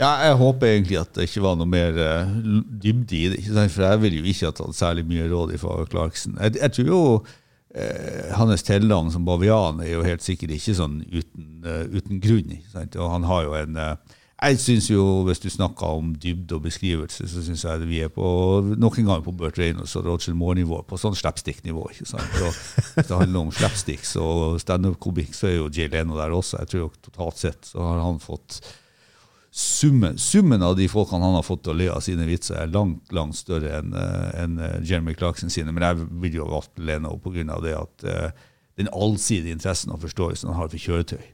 [0.00, 2.30] Ja, jeg håper egentlig at det ikke var noe mer uh,
[2.82, 3.42] dybde i det.
[3.68, 6.38] For jeg ville jo ikke ha tatt særlig mye råd fra Clarkson.
[6.40, 11.02] Jeg, jeg tror jo uh, hans tilnavn som bavian er jo helt sikkert ikke sånn
[11.04, 12.56] uten, uh, uten grunn.
[12.96, 16.62] Og han har jo en eh, Jeg syns jo, hvis du snakker om dybde og
[16.64, 18.24] beskrivelse, så syns jeg vi er på
[18.80, 21.90] nok en gang på Burt Reynolds og Roger Moore-nivå, på sånn slapstick-nivå.
[21.92, 22.38] ikke sant?
[22.40, 26.62] Og hvis det handler om slapsticks og standup-komikk, så er jo Jay Leno der også.
[26.62, 28.62] Jeg tror jo totalt sett så har han fått
[29.50, 32.70] summen, summen av de folkene han har fått til å le av sine vitser, er
[32.70, 35.74] langt langt større enn en eh, Jeremy Clarkson sine.
[35.74, 37.58] Men jeg vil jo valgt Leno pga.
[37.64, 38.46] det at eh,
[38.78, 41.28] den allsidige interessen og forståelsen han har for kjøretøy.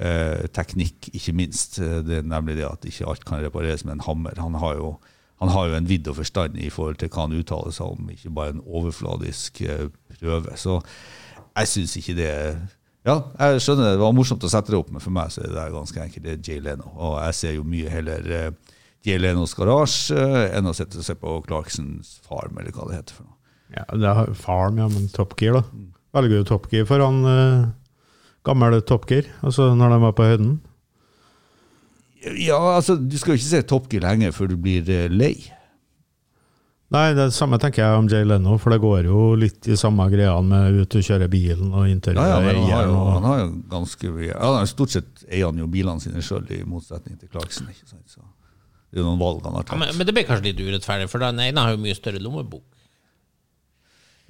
[0.00, 1.78] Uh, teknikk, ikke minst.
[1.82, 4.38] Eh, Det er nemlig det at ikke alt kan repareres med en hammer.
[4.40, 4.94] Han har jo,
[5.42, 8.08] han har jo en vidd og forstand i forhold til hva han uttaler seg om,
[8.08, 10.56] ikke bare en overfladisk uh, prøve.
[10.56, 10.80] Så
[11.56, 12.56] jeg syns ikke det er
[13.08, 15.40] Ja, jeg skjønner det, det var morsomt å sette det opp, men for meg så
[15.46, 16.26] er det ganske enkelt.
[16.26, 16.90] Det er Jay Leno.
[16.98, 21.06] Og jeg ser jo mye heller eh, Jay Lenos garasje eh, enn å sitte og
[21.06, 23.36] se på Clarksons Farm, eller hva det heter for noe.
[23.70, 25.86] Ja, det er Farm, ja, men Top Gear, da.
[26.18, 27.70] Velger du Top Gear foran uh,
[28.44, 30.52] gammel Top Gear, altså når de var på høyden?
[32.42, 35.36] Ja, altså, du skal jo ikke se Top Gear lenge før du blir uh, lei.
[36.90, 40.08] Nei, det samme tenker jeg om Jay Leno, for det går jo litt i samme
[40.10, 43.38] greia med ut og kjøre bilen og Ja, intervjue ja, han har jo, han har
[43.44, 47.30] jo ganske ja, han Stort sett eier han jo bilene sine sjøl, i motsetning til
[47.30, 47.68] Clarkson.
[47.70, 48.02] ikke sant?
[48.10, 48.18] Så
[48.90, 49.78] det er jo noen valg han har Ja, tatt.
[49.84, 52.64] men, men det blir kanskje litt urettferdig, for den ene har jo mye større lommebok.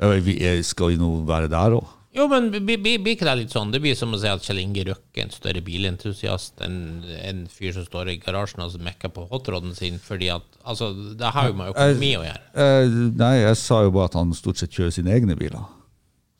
[0.00, 1.88] Ja, vi, skal vi nå være der òg?
[2.16, 3.70] Jo, men blir ikke det litt sånn?
[3.70, 6.78] Det blir som å si at Kjell Inge Røkke er en større bilentusiast enn
[7.22, 11.30] en fyr som står i garasjen og mekker på hotrodden sin, fordi at Altså, det
[11.32, 12.42] har jo med økonomi å gjøre.
[12.62, 15.62] Eh, nei, jeg sa jo bare at han stort sett kjører sine egne biler.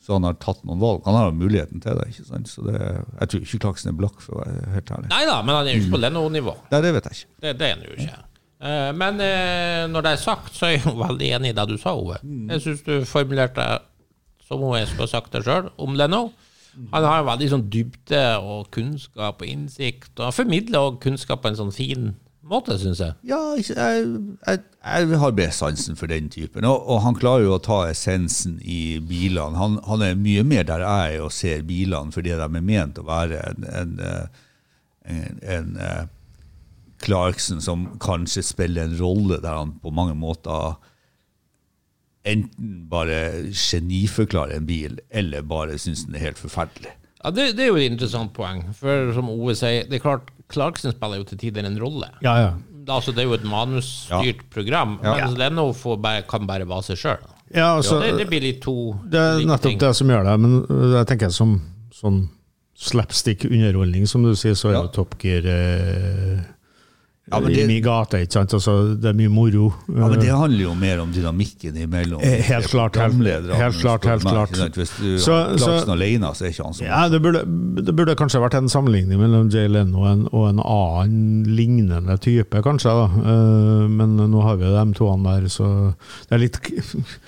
[0.05, 1.01] Så han har tatt noen valg.
[1.07, 2.09] Han har jo muligheten til det.
[2.11, 2.49] ikke sant?
[2.51, 2.75] Så det,
[3.21, 5.11] Jeg tror ikke Klaksen er blakk, for å være helt ærlig.
[5.13, 6.55] Nei da, men han er jo ikke på Leno-nivå.
[6.73, 7.31] Nei, det vet jeg ikke.
[7.47, 8.19] Det, det er han jo ikke.
[8.61, 11.67] Eh, Men eh, når det er sagt, så er jeg jo veldig enig i det
[11.71, 12.19] du sa, Ove.
[12.53, 13.69] Jeg syns du formulerte
[14.51, 16.31] som hun skulle ha sagt det sjøl, om Leno.
[16.91, 21.51] Han har veldig sånn dybde og kunnskap og innsikt, og han formidler også kunnskap på
[21.51, 22.13] en sånn fin
[22.51, 23.15] måte, syns jeg.
[23.31, 26.67] Ja, jeg, jeg, jeg har mer sansen for den typen.
[26.67, 29.59] Og, og han klarer jo å ta essensen i bilene.
[29.59, 32.99] Han, han er mye mer der jeg er og ser bilene fordi de er ment
[32.99, 33.93] å være en, en,
[35.11, 36.03] en, en eh,
[37.01, 40.75] Clarkson som kanskje spiller en rolle der han på mange måter
[42.25, 46.93] enten bare geniforklare en bil, eller bare syns den er helt forferdelig.
[47.25, 50.29] Ja, det, det er jo et interessant poeng, for som Ove sier, det er klart
[50.51, 52.09] Clarkson spiller jo til tider en rolle.
[52.25, 52.51] Ja, ja.
[52.91, 55.13] Altså, det er jo et manusstyrt program, Ja.
[55.21, 57.27] mens Leno får bare, kan bare være seg sjøl.
[57.55, 59.79] ja altså, det, det blir litt to Det er nettopp ting.
[59.79, 60.55] det som gjør det, men
[60.97, 61.57] jeg tenker som
[61.95, 62.23] sånn
[62.81, 64.83] slapstick-underholdning, som du sier, så er Ja.
[64.83, 66.41] jo Top Gear eh,
[67.31, 68.51] Ja, men i det- min gate, ikke sant?
[68.57, 69.73] Altså, det er mye moro.
[69.89, 74.05] Ja, men Det handler jo mer om dynamikken imellom Eh, helt klart, helt- helt klart,
[74.05, 74.51] helt klart.
[74.75, 77.45] Hvis du Så- Clarkson alene, så er ikke han så Ja, det burde,
[77.85, 82.19] det burde kanskje vært en sammenligning mellom Jay Leno og en, og en annen lignende
[82.19, 82.91] type, kanskje.
[82.91, 83.05] da.
[83.05, 85.95] Eh, Men nå har vi de to der, så
[86.29, 86.59] det er litt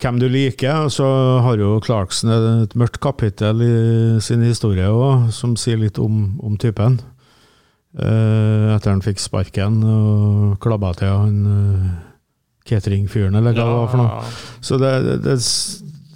[0.00, 0.88] hvem du liker.
[0.92, 2.30] Så har jo Clarkson
[2.62, 7.00] et mørkt kapittel i sin historie òg, som sier litt om, om typen.
[7.96, 11.86] Eh, Etter han fikk sparken og klabba til han uh,
[12.68, 14.30] cateringfyren, eller hva det var for noe.
[14.60, 15.36] Så det, det, det,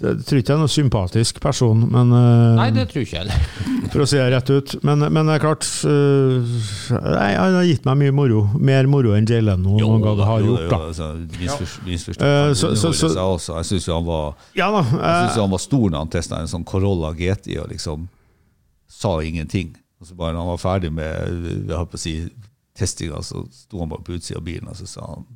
[0.01, 3.25] det tror ikke jeg er noen sympatisk person, men eh, Nei, det tror ikke jeg
[3.31, 3.49] heller.
[3.95, 4.75] for å si det rett ut.
[4.87, 6.55] Men, men det er klart eh,
[7.01, 8.43] nei, Han har gitt meg mye moro.
[8.61, 10.65] Mer moro enn Jay Leno Jo, noen gang har Jo, gjort.
[10.73, 11.11] jo, altså,
[11.89, 12.25] misforstått.
[12.29, 14.83] Han så- så- så- Jeg syns han var Ja da.
[14.85, 18.09] Jeg synes eh, han var stor når han testa en sånn Corolla GT og liksom
[18.91, 19.75] sa ingenting.
[20.01, 22.15] Og så bare når han var ferdig med jeg holdt på å si,
[22.81, 25.27] testinga, så sto han bare på utsida av bilen og så sa han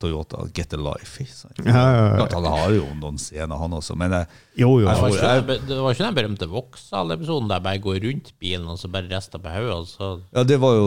[0.00, 1.20] Toyota Get a Life.
[1.60, 2.26] Ja, ja, ja.
[2.32, 4.28] Han har jo noen scener, han også, men jeg,
[4.62, 4.86] jo, jo.
[4.88, 8.30] Det var, Jeg- ikke, det var ikke den berømte Vauxhall-episoden der jeg bare går rundt
[8.40, 10.86] bilen og så bare rister på hodet, så Ja, det var jo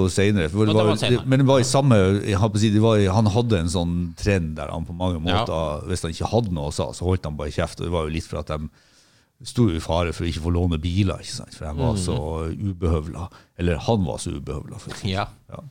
[0.90, 4.56] var men det var i samme jeg si, det var, Han hadde en sånn trend
[4.58, 5.46] der han på mange Ja.
[5.46, 7.80] måter Hvis han ikke hadde noe å sa, så holdt han bare kjeft.
[7.82, 8.70] Og det var jo litt for at de
[9.44, 11.56] sto i fare for å ikke få låne biler, ikke sant?
[11.56, 12.18] for jeg var så
[12.54, 13.30] ubehøvla.
[13.60, 14.80] Eller han var så ubehøvla.
[14.82, 15.00] for.
[15.08, 15.28] Ja.
[15.52, 15.64] Ja.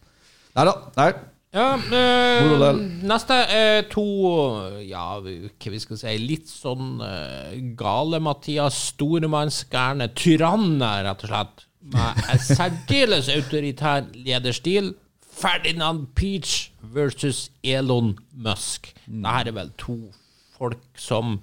[0.56, 0.74] Nei da.
[0.98, 1.12] Nei.
[1.52, 4.02] Ja, øh, neste er to
[4.88, 11.66] Ja, hva vi skal si Litt sånn uh, gale Mathias Stormannsgærne tyranner, rett og slett.
[11.92, 14.94] Med en særdeles autoritær lederstil.
[15.32, 18.92] Ferdinand Peach versus Elon Musk.
[19.04, 19.98] Dette er vel to
[20.56, 21.40] folk som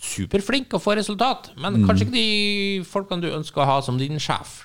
[0.00, 4.18] superflinke å få resultat, men kanskje ikke de folkene du ønsker å ha som din
[4.22, 4.62] sjef.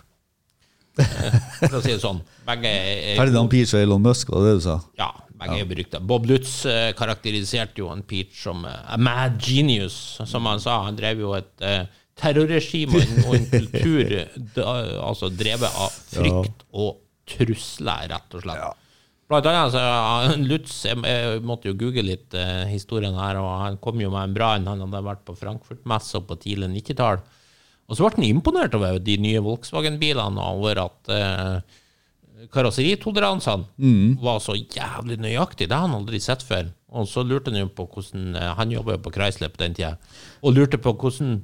[0.95, 2.21] Eh, For å si det sånn.
[2.47, 4.77] Begge er Ferdinand Peach og Elon Musk, var det du sa?
[4.99, 5.99] ja, begge er berykta.
[5.99, 10.77] Bob Lutz eh, karakteriserte jo en Peach som eh, a mad genius, som han sa.
[10.87, 11.67] Han drev jo et
[12.15, 14.13] terrorregime og en, kultur
[14.63, 18.81] altså drevet av frykt og trusler, rett og slett.
[19.25, 19.81] Blant annet, så,
[20.49, 24.29] Lutz jeg, jeg måtte jo google litt eh, historien her, og han kom jo med
[24.29, 24.67] en bra en.
[24.69, 27.23] Han hadde vært på Frankfurt-messa på tidlig 90-tall.
[27.85, 31.57] Og så ble han imponert over de nye Volkswagen-bilene, og over at eh,
[32.53, 35.69] karosseritoleransene var så jævlig nøyaktig.
[35.69, 36.69] Det har han aldri sett før.
[36.95, 39.73] Og så lurte han jo på hvordan eh, Han jobba jo på Chrysler på den
[39.77, 39.95] tida,
[40.45, 41.39] og lurte på hvordan,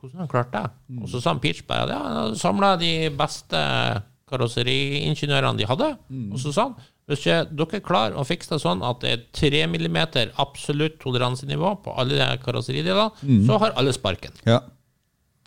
[0.00, 0.98] hvordan han klarte det.
[0.98, 3.62] Og så sa han Pitchberg at ja, han samla de beste
[4.30, 5.92] karosseriingeniørene de hadde.
[6.34, 6.76] Og så sa han
[7.08, 11.74] hvis ikke dere klarer å fikse det sånn at det er 3 millimeter absolutt toleransenivå
[11.84, 13.10] på alle de karosseridelene,
[13.46, 14.32] så har alle sparken.
[14.48, 14.62] Ja.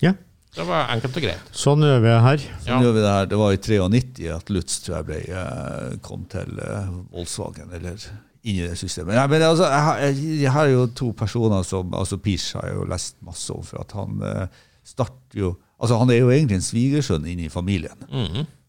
[0.02, 0.14] Ja,
[0.56, 1.50] Det var enkelt og greit.
[1.54, 2.38] sånn gjør vi det her.
[2.38, 2.80] Sånn Ja.
[2.82, 3.26] gjør vi det her.
[3.26, 7.98] Det var i 93 at Lutz tror jeg ble, eh, kom til eh, Volkswagen, eller
[8.44, 9.16] inn i det systemet.
[9.16, 12.70] Nei, men altså, jeg, har, jeg, jeg har jo to personer som altså Pish har
[12.70, 14.48] jeg jo lest masse om, for at han eh,
[14.86, 17.94] starter jo Altså Han er jo egentlig en svigersønn inn i familien.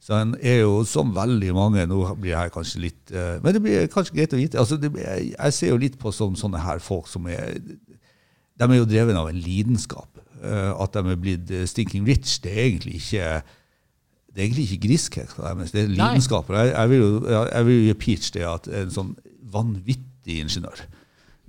[0.09, 3.61] Så en er jo som veldig mange Nå blir her kanskje litt eh, Men det
[3.61, 4.57] blir kanskje greit å vite.
[4.62, 7.59] Altså, det, blir- jeg, jeg ser jo litt på som sånne her folk som er
[7.61, 10.09] De er jo dreven av en lidenskap.
[10.40, 13.29] Eh, at de er blitt stinking rich, det er egentlig ikke
[14.38, 15.94] det er egentlig ikke griskhet, det er Nei.
[15.97, 16.51] lidenskap.
[16.55, 19.09] Jeg, jeg, vil jo, jeg jeg vil jo gi Peach det at en sånn
[19.51, 20.83] vanvittig ingeniør.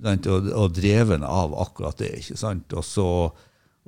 [0.00, 2.08] Og, og dreven av akkurat det.
[2.18, 2.72] ikke sant?
[2.74, 3.04] Og så,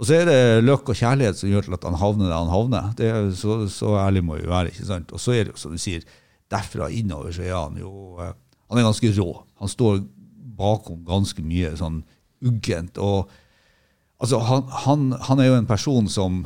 [0.02, 2.50] og så er det løkk og kjærlighet som gjør til at han havner der han
[2.50, 2.86] havner.
[2.98, 4.72] Det er, så, så ærlig må vi være.
[4.72, 5.12] ikke sant?
[5.14, 6.02] Og så er det jo, som du sier,
[6.50, 8.32] derfra innover så er han jo eh,
[8.72, 9.28] Han er ganske rå.
[9.62, 10.00] Han står
[10.58, 12.02] bakom ganske mye sånn
[12.42, 12.98] uggent.
[12.98, 13.30] og
[14.18, 16.42] altså han, han, han er jo en person som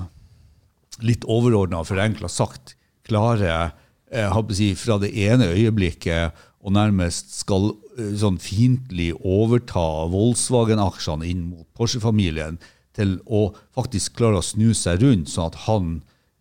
[1.01, 2.75] litt overordna og forenkla sagt
[3.09, 9.13] klarer eh, jeg å si, fra det ene øyeblikket og nærmest skal eh, sånn fiendtlig
[9.17, 12.61] overta Volkswagen-aksjene inn mot Porsche-familien,
[12.97, 15.97] til å faktisk klare å snu seg rundt, sånn at han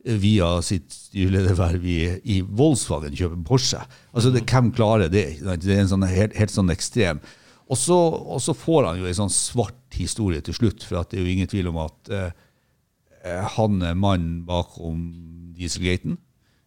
[0.05, 3.81] via sitt styrelederverv i, i Volkswagen kjøper Porsche.
[4.13, 5.25] Altså, det, Hvem klarer det?
[5.41, 7.21] Det er en sånn, helt, helt sånn ekstrem.
[7.65, 11.17] Og så, og så får han jo en sånn svart historie til slutt, for det
[11.17, 15.07] er jo ingen tvil om at eh, han er mannen bakom
[15.57, 16.19] Dieselgaten.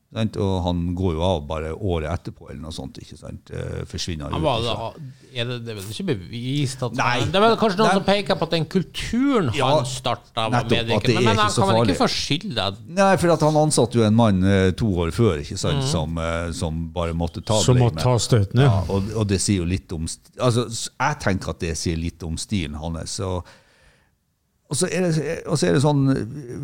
[0.08, 0.38] Sant?
[0.40, 2.96] Og han går jo av bare året etterpå, eller noe sånt.
[3.02, 3.50] ikke sant?
[3.52, 5.10] Eh, forsvinner Han ut var, ifra.
[5.34, 7.18] er det, det er vel ikke bevist at Nei.
[7.28, 7.98] Det er vel kanskje noen Nei.
[7.98, 11.26] som peker på at den kulturen Ja, han starta, var det medvirkende.
[11.26, 12.70] Men ikke han kan vel ikke få skylda
[13.02, 15.84] Nei, for at han ansatte jo en mann eh, to år før ikke sant?
[15.84, 15.88] Mm.
[15.92, 18.00] Som, eh, som bare måtte ta Som blamet.
[18.00, 18.64] ta støtene.
[18.64, 18.74] ja.
[18.78, 22.24] Ja, og, og det sier jo litt om altså, Jeg tenker at det sier litt
[22.24, 23.20] om stilen hans.
[23.20, 23.44] Og,
[24.68, 26.02] og, så det, og så er det sånn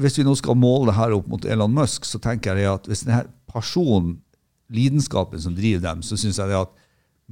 [0.00, 2.88] Hvis vi nå skal måle det her opp mot Elon Musk, så tenker jeg at
[2.90, 4.18] hvis denne personen,
[4.74, 6.72] lidenskapen som driver dem, så syns jeg at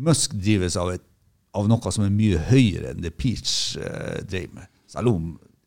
[0.00, 1.04] Musk drives av, et,
[1.56, 4.66] av noe som er mye høyere enn det Peach eh, drev med.
[4.88, 5.22] Selv om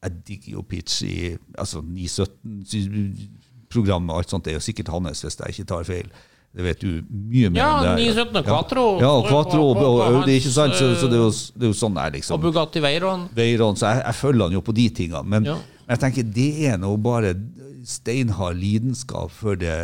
[0.05, 4.45] jeg digger jo Peach i altså 917-programmet og alt sånt.
[4.45, 6.09] Det er jo sikkert hans, hvis jeg ikke tar feil.
[6.55, 7.95] Det vet du mye mer Ja, om det.
[8.15, 8.83] 917 Quattro.
[9.03, 10.75] Ja, og Quattro og, og, og Audi, ikke sant?
[10.79, 12.37] Så, så det, er jo, det er jo sånn det er, liksom.
[12.39, 12.45] Og.
[12.47, 13.25] Bugatti Veyron.
[13.35, 15.23] Veyron, så jeg, jeg følger han jo på de tingene.
[15.35, 15.57] Men, Ja.
[15.91, 17.33] jeg tenker det er nå bare
[17.85, 19.75] steinhard lidenskap for det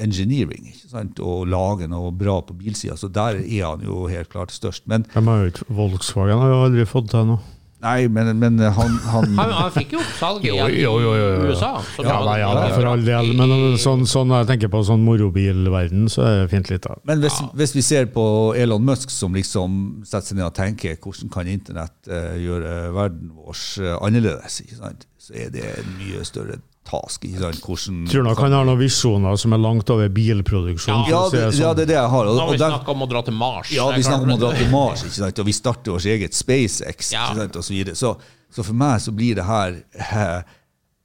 [0.00, 0.72] engineering.
[0.72, 1.20] ikke sant?
[1.22, 2.96] Og lage noe bra på bilsida.
[2.98, 4.86] Så der er han jo helt klart størst.
[4.90, 7.38] Men ikke, Volkswagen har jo aldri fått til noe.
[7.84, 11.52] Nei, men, men han, han Han, han fikk jo oppsalg i jo, jo, jo, jo.
[11.52, 11.70] USA.
[12.00, 13.32] Ja, da, ja, da, for all del.
[13.38, 16.84] Men sånn, sånn jeg tenker på sånn morobilverden, så er det fint litt.
[16.86, 16.98] da.
[17.08, 18.26] Men hvis, hvis vi ser på
[18.58, 23.34] Elon Musk som liksom setter seg ned og tenker hvordan kan internett uh, gjøre verden
[23.34, 25.08] vår eh, annerledes, ikke sant?
[25.24, 27.24] så er det en mye større task.
[27.26, 27.60] Ikke sant?
[27.64, 31.06] Hvordan, Tror nok han har noen visjoner som er langt over bilproduksjon.
[31.10, 31.78] ja, det, ja, sånn.
[31.78, 32.30] det er det jeg har.
[32.30, 33.72] Og, Nå har vi snakka om å dra til Mars.
[33.74, 35.42] ja, vi snakker om å dra til Mars, ikke sant?
[35.42, 37.14] og vi starter vårt eget SpaceX.
[37.16, 37.30] Ja.
[37.30, 37.58] Ikke sant?
[37.60, 37.98] Og så, videre.
[37.98, 38.14] så,
[38.52, 40.56] så for meg så blir det her eh,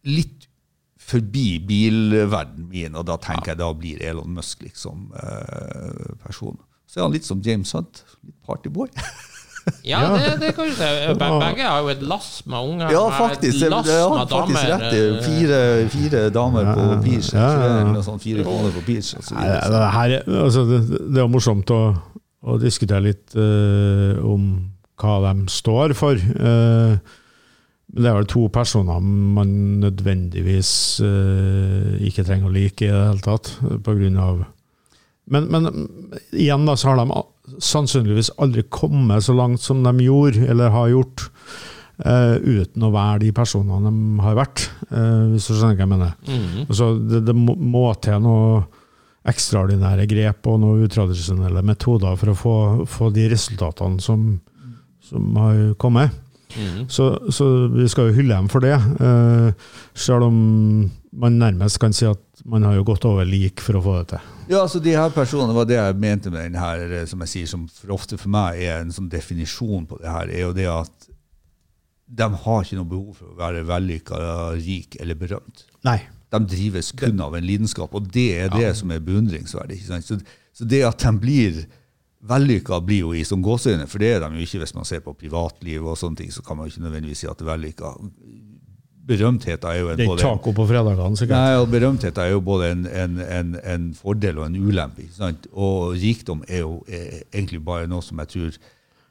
[0.10, 0.48] litt
[1.10, 6.60] forbi bilverdenen min, og da tenker jeg da blir Elon Musk liksom eh, person.
[6.90, 8.04] Så er han litt som James Hunt.
[8.26, 8.90] Litt partyboy.
[9.88, 10.90] Ja, det, det kan du si.
[11.20, 12.92] Be- Begge har jo et lass med unger.
[12.94, 13.62] Ja, faktisk.
[13.64, 15.02] Et Det, er har faktisk rett i.
[15.06, 15.62] eh, Fire,
[15.94, 17.32] fire damer på beach.
[18.06, 18.58] sånt, fire på
[19.74, 21.80] det, her, er- altså, det, det er jo morsomt å,
[22.44, 24.52] å diskutere litt uh, om
[25.00, 26.20] hva de står for.
[26.40, 26.98] Uh,
[27.90, 29.50] det er vel to personer man
[29.82, 33.56] nødvendigvis uh, ikke trenger å like i det hele tatt,
[34.22, 34.44] av
[35.30, 35.68] men, men
[36.34, 37.14] igjen da, så har de
[37.64, 41.30] sannsynligvis aldri kommet så langt som de gjorde, eller har gjort,
[42.06, 45.94] eh, uten å være de personene de har vært, eh, hvis du skjønner hva jeg
[45.96, 46.14] mener.
[46.28, 46.68] Mm.
[46.68, 48.64] Altså, det, det må, til noe
[49.30, 52.56] ekstraordinære grep og noen utradisjonelle metoder for å få,
[52.90, 54.32] få de resultatene som,
[55.06, 56.16] som har kommet.
[56.90, 60.40] Så, så vi skal jo hylle dem for det, eh, selv om
[61.20, 64.16] man nærmest kan si at man har jo gått over lik for å få det
[64.16, 64.39] til.
[64.50, 67.34] Ja, altså de her personene, var det jeg mente med den her, eh, som jeg
[67.34, 70.56] sier, som for ofte for meg er en sånn definisjon på det her, er jo
[70.58, 71.10] det at
[72.10, 74.22] de har ikke noe behov for å være vellykka,
[74.58, 75.68] rik eller berømt.
[75.86, 76.00] Nei.
[76.34, 79.78] De drives kun av en lidenskap, og det er det som er beundringsverdig.
[79.78, 80.10] Ikke sant?
[80.10, 80.18] Så,
[80.54, 81.64] så det at de blir
[82.30, 85.06] vellykka, blir jo i som gåseøyne, for det er de jo ikke hvis man ser
[85.06, 87.52] på privatliv og sånne ting, så kan man jo ikke nødvendigvis si at det er
[87.54, 87.94] vellykka.
[89.10, 91.36] Berømthet er jo en Det er ikke taco på fredagene, sikkert.
[91.38, 95.02] Nei, og Berømthet er jo både en, en, en, en fordel og en ulempe.
[95.08, 95.48] ikke sant?
[95.54, 98.52] Og rikdom er jo er egentlig bare noe som jeg tror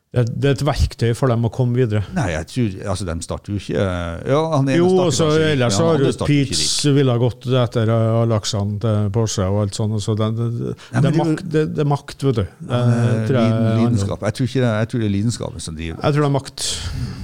[0.09, 2.01] Det, er- det er et verktøy for dem å komme videre.
[2.17, 3.83] Nei, jeg tror, altså de starter jo ikke
[4.31, 6.95] Ja, han ene Jo, også, kanskje ellers så har rik.
[6.97, 9.99] ville ha gått etter uh, laksene til Porsche og alt sånt.
[10.01, 10.49] Så det, det,
[10.95, 12.47] Nei, det, er makt, det, det er makt, vet du.
[12.47, 14.25] Det, Eh, tror jeg, lidenskap.
[14.31, 16.37] Jeg tror, ikke det, jeg tror det er lidenskapen som driver jeg tror det er
[16.39, 16.65] makt.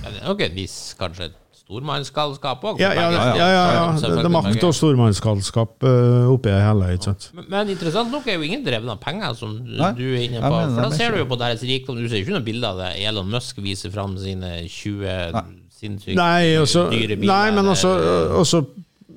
[0.04, 1.30] Ja, Det er nok en viss, kanskje
[1.64, 2.80] stormannsgalskap òg.
[2.82, 6.90] Ja, ja, ja, ja, ja, Det, er makt og stormannsgalskap uh, oppi det hele.
[6.96, 7.30] ikke sant?
[7.38, 10.42] Men, men interessant nok er jo ingen drevet av penger, som Nei, du er inne
[10.44, 10.50] på.
[10.52, 11.96] mener- For da ser du jo på deres rikdom.
[12.02, 12.92] Du ser ikke noe bilde av det.
[13.08, 15.42] Elon Musk viser fram sine 20
[15.74, 17.26] sinnssykt dyre biler.
[17.32, 18.62] nei men også,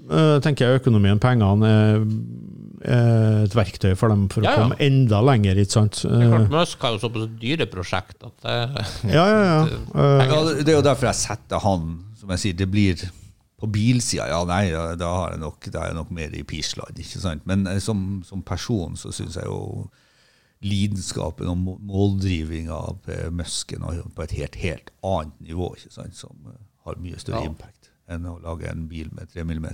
[0.10, 2.02] uh, tenker jeg økonomien, pengene, er,
[2.88, 5.60] er et verktøy for dem for Ja, å komme enda lenger.
[5.60, 6.02] ikke sant?
[6.08, 8.58] Klart, Musk har jo såpass dyre prosjekt at det,
[9.14, 9.62] ja, ja, ja.
[9.98, 11.88] Uh, Ja, det det er jo derfor jeg setter han,
[12.28, 13.06] som jeg sier, det blir
[13.58, 14.68] på bilsida, ja nei,
[15.00, 17.46] da, har jeg nok, er jeg nok mer i Pisland, ikke sant?
[17.50, 19.88] Men eh, som, som person så syns jeg jo
[20.62, 23.84] lidenskapen og må- måldrivinga av eh, Musken
[24.16, 26.16] på et helt, helt annet nivå, ikke sant?
[26.18, 27.50] Som eh, har mye større Ja.
[27.52, 29.66] impact enn å lage en bil med 3 mm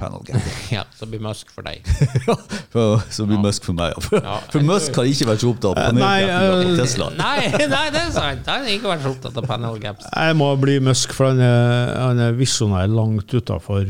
[0.00, 0.46] panel gap.
[0.76, 1.84] ja, så blir Musk for deg.
[2.74, 3.96] Ja, så blir Musk for meg.
[4.06, 4.38] For, Ja.
[4.52, 7.10] for Musk har ikke vært så opptatt av Nei, gap på eh, Tesla.
[7.20, 8.48] Nei, nei, det er sant.
[8.48, 10.08] Han har ikke vært så opptatt av panel gaps.
[10.08, 13.84] Jeg må bli Musk, for han er, han er visjonær langt utafor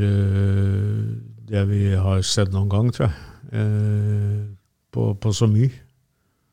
[1.50, 3.16] det vi har sett noen gang, tror jeg.
[3.50, 4.50] Uh,
[4.94, 5.70] på, på så mye.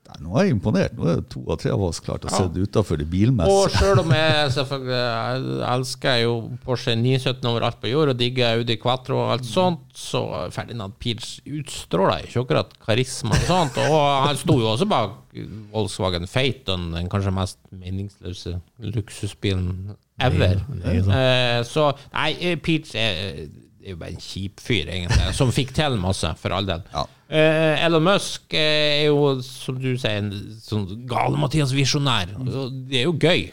[0.07, 0.93] Nei, nå er jeg imponert.
[0.95, 2.37] Nå er to av tre av oss klart å Ja.
[2.37, 3.51] se det utafor det bilmessige.
[3.51, 8.55] Og sjøl om jeg selvfølgelig jeg elsker jo Porsche 917 overalt på jord og digger
[8.57, 10.21] Audi Quattro og alt sånt, så
[10.55, 13.77] Ferdinand Pils utstråler ikke akkurat karisma og sånt.
[13.83, 15.11] Og han sto jo også bak
[15.73, 20.61] Volkswagen Phaeton, den kanskje mest meningsløse luksusbilen ever.
[20.71, 23.47] Nei, nei Eh, så nei, Pils er,
[23.87, 26.83] er jo bare en kjip fyr, egentlig, som fikk til masse, for all del.
[26.93, 27.05] Ja.
[27.27, 30.31] Eh, Elon Musk eh, er jo, som du sier, en
[30.63, 32.31] sånn gale-Mathias visjonær.
[32.87, 33.47] Det er jo gøy.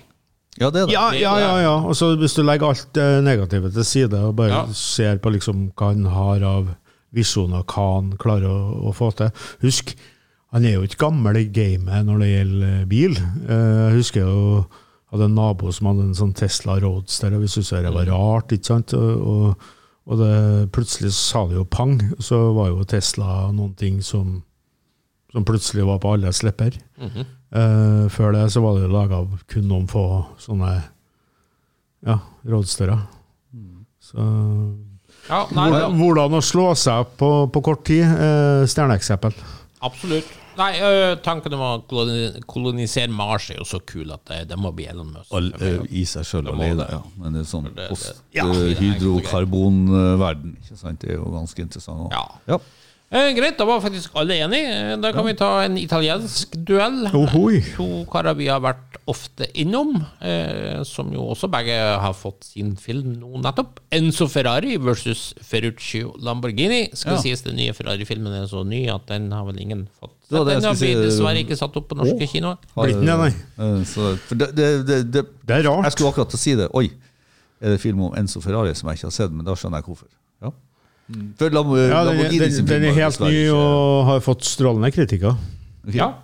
[0.61, 0.95] Ja, det er det.
[0.95, 1.53] Ja, ja, ja.
[1.65, 1.75] ja.
[1.83, 4.65] Og så hvis du legger alt det negative til side og bare Ja.
[4.79, 6.69] ser på liksom hva han har av
[7.15, 9.33] visjoner, hva han klarer å, å få til
[9.65, 9.95] Husk,
[10.55, 13.17] han er jo ikke gammel i gamet når det gjelder bil.
[13.19, 14.65] Eh, Jeg husker jo
[15.15, 18.55] hadde en nabo som hadde en sånn Tesla Roadster, og vi syntes det var rart.
[18.55, 18.95] ikke sant?
[18.95, 19.67] Og, og,
[20.05, 20.35] og det,
[20.75, 24.43] plutselig sa det jo pang, så var jo Tesla noen ting som,
[25.33, 26.77] som plutselig var på alles lepper.
[27.55, 30.05] Eh, før det så var det jo laga kun noen få
[30.43, 30.75] sånne
[32.05, 33.07] ja, roadsterer.
[34.05, 34.21] Så
[35.25, 38.05] Ja, nei, hvordan, hvordan å slå seg opp på, på kort tid?
[38.05, 39.33] Uh, stjerneeksempel.
[39.81, 40.29] absolutt.
[40.57, 41.71] Nei, øh, tanken om å
[42.47, 45.33] kolonisere Mars er jo så kul at det, det må bli Elon Musk.
[45.61, 47.01] Eh, I seg sjøl alene, ja.
[47.19, 48.45] Men det er sånn det- det- post- Ja.
[48.47, 51.01] eh, hydrokarbonverden, ikke sant.
[51.01, 51.99] Det er jo ganske interessant.
[52.07, 52.13] også.
[52.13, 52.55] Ja.
[52.55, 52.59] Ja.
[53.15, 54.71] Eh, greit, da var faktisk alle enige.
[54.75, 57.05] Eh, Da kan vi ta en italiensk duell.
[57.15, 57.61] Ohoi.
[57.77, 62.75] To karer vi har vært ofte innom, eh, som jo også begge har fått sin
[62.75, 63.79] film nå nettopp.
[63.93, 66.89] Enzo Ferrari versus Ferruccio Lamborghini.
[66.97, 67.21] Skal Ja.
[67.23, 70.55] sies den nye Ferrari-filmen er så ny at den har vel ingen fått Det det
[70.55, 72.57] Den har vi dessverre ikke satt opp på norske kinoer.
[72.75, 73.29] Har- Blitt den, nei.
[73.59, 76.55] eh, Så, for det, det, det, det, Det er jeg skulle akkurat til å si
[76.57, 76.69] det.
[76.75, 76.91] Oi,
[77.63, 79.31] er det film om Enzo Ferrari som jeg ikke har sett?
[79.31, 80.09] Men da skjønner jeg hvorfor.
[81.09, 81.25] Ja.
[81.39, 85.37] For Lam Ja, den, den, den er helt ny og har fått strålende kritikker.
[85.93, 86.15] Ja.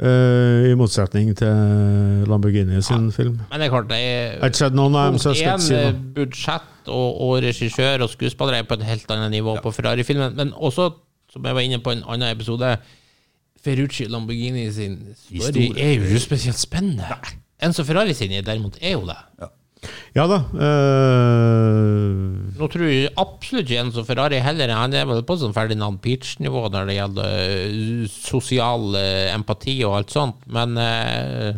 [0.00, 3.36] Uh, I motsetning til Lamborghini sin film.
[3.50, 5.66] Men det er klart, det er ikke sett noen av dem, så jeg skal ikke
[5.66, 6.14] si en noe.
[6.16, 10.32] budsjett og, og regissør og skuespillere er på et helt annet nivå på Ferrari-filmen.
[10.38, 10.88] Men også,
[11.34, 12.72] som jeg var inne på i en annen episode,
[13.60, 15.76] Ferrucci Lamborghini sin story Historie.
[15.76, 17.20] er jo ikke spesielt spennende.
[17.60, 19.20] Enzo Ferrari sin er derimot er jo det.
[19.42, 19.52] Ja
[20.14, 20.38] da.
[20.52, 22.50] Uh...
[22.58, 24.72] Nå tror jeg absolutt ikke Enzo Ferrari heller.
[24.76, 30.00] Han er vel på sånn Ferdinand Peach-nivå når det gjelder eh, sosial eh, empati og
[30.00, 31.50] alt sånt, men uh...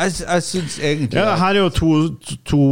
[0.00, 1.90] Jeg, jeg syns egentlig ja, her er jo to,
[2.48, 2.62] to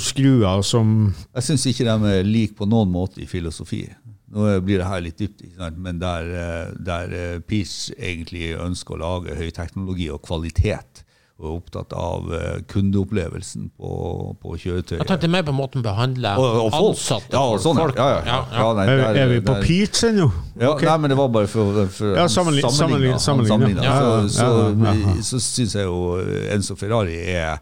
[0.00, 3.82] skruer som Jeg syns ikke de er like på noen måte i filosofi.
[4.32, 5.44] Nå blir det her litt dypt,
[5.76, 6.30] men der,
[6.80, 7.12] der
[7.44, 11.04] Peach egentlig ønsker å lage høyteknologi og kvalitet,
[11.42, 13.90] og er opptatt av eh, kundeopplevelsen på,
[14.42, 15.00] på kjøretøyet.
[15.02, 16.92] Jeg tenkte mer på måten behandler Og, og folk.
[16.94, 17.98] ansatte Ja, og sånn, folk.
[17.98, 18.38] Ja, ja, ja.
[18.60, 20.28] ja, nei, Er, der- er vi på Peach ennå?
[20.60, 20.86] Ja, okay.
[20.88, 23.82] nei, men det var bare for, for Ja, sammenlign- sammenlignet.
[23.82, 23.98] ja.
[23.98, 25.16] Så, så, Ja, ja, ja.
[25.26, 25.98] så syns jeg jo
[26.54, 27.58] Enzo Ferrari er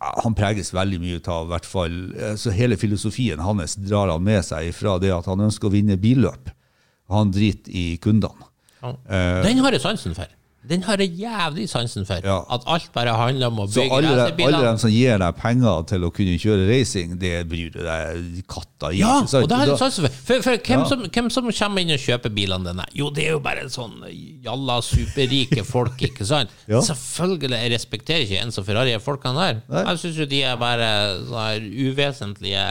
[0.00, 1.96] han preges veldig mye av hvert fall,
[2.40, 5.98] så hele filosofien hans drar han med seg fra det at han ønsker å vinne
[6.00, 6.48] billøp.
[7.12, 8.46] Han driter i kundene.
[8.80, 8.94] Ja.
[9.10, 10.24] Eh, Den har jeg sansen for.
[10.68, 12.20] Den har jeg jævlig sansen for.
[12.20, 12.34] Ja.
[12.52, 15.36] At alt bare handler om å Så bygge alle, alle de dem som gir deg
[15.40, 18.98] penger til å kunne kjøre racing, det bryr du deg katta i.
[19.00, 20.18] Ja, og det har jeg sansen for.
[20.28, 20.84] For, for hvem, Ja.
[20.90, 22.84] som, hvem som kommer inn og kjøper bilene dine?
[22.92, 24.04] Jo, det er jo bare sånn
[24.44, 26.52] jalla superrike folk, ikke sant?
[26.68, 26.82] Ja.
[26.84, 29.62] Selvfølgelig, jeg respekterer ikke Enzo Ferrari-folkene der.
[29.72, 29.84] Nei.
[29.88, 30.90] Jeg syns jo de er bare
[31.30, 32.66] sånn uvesentlige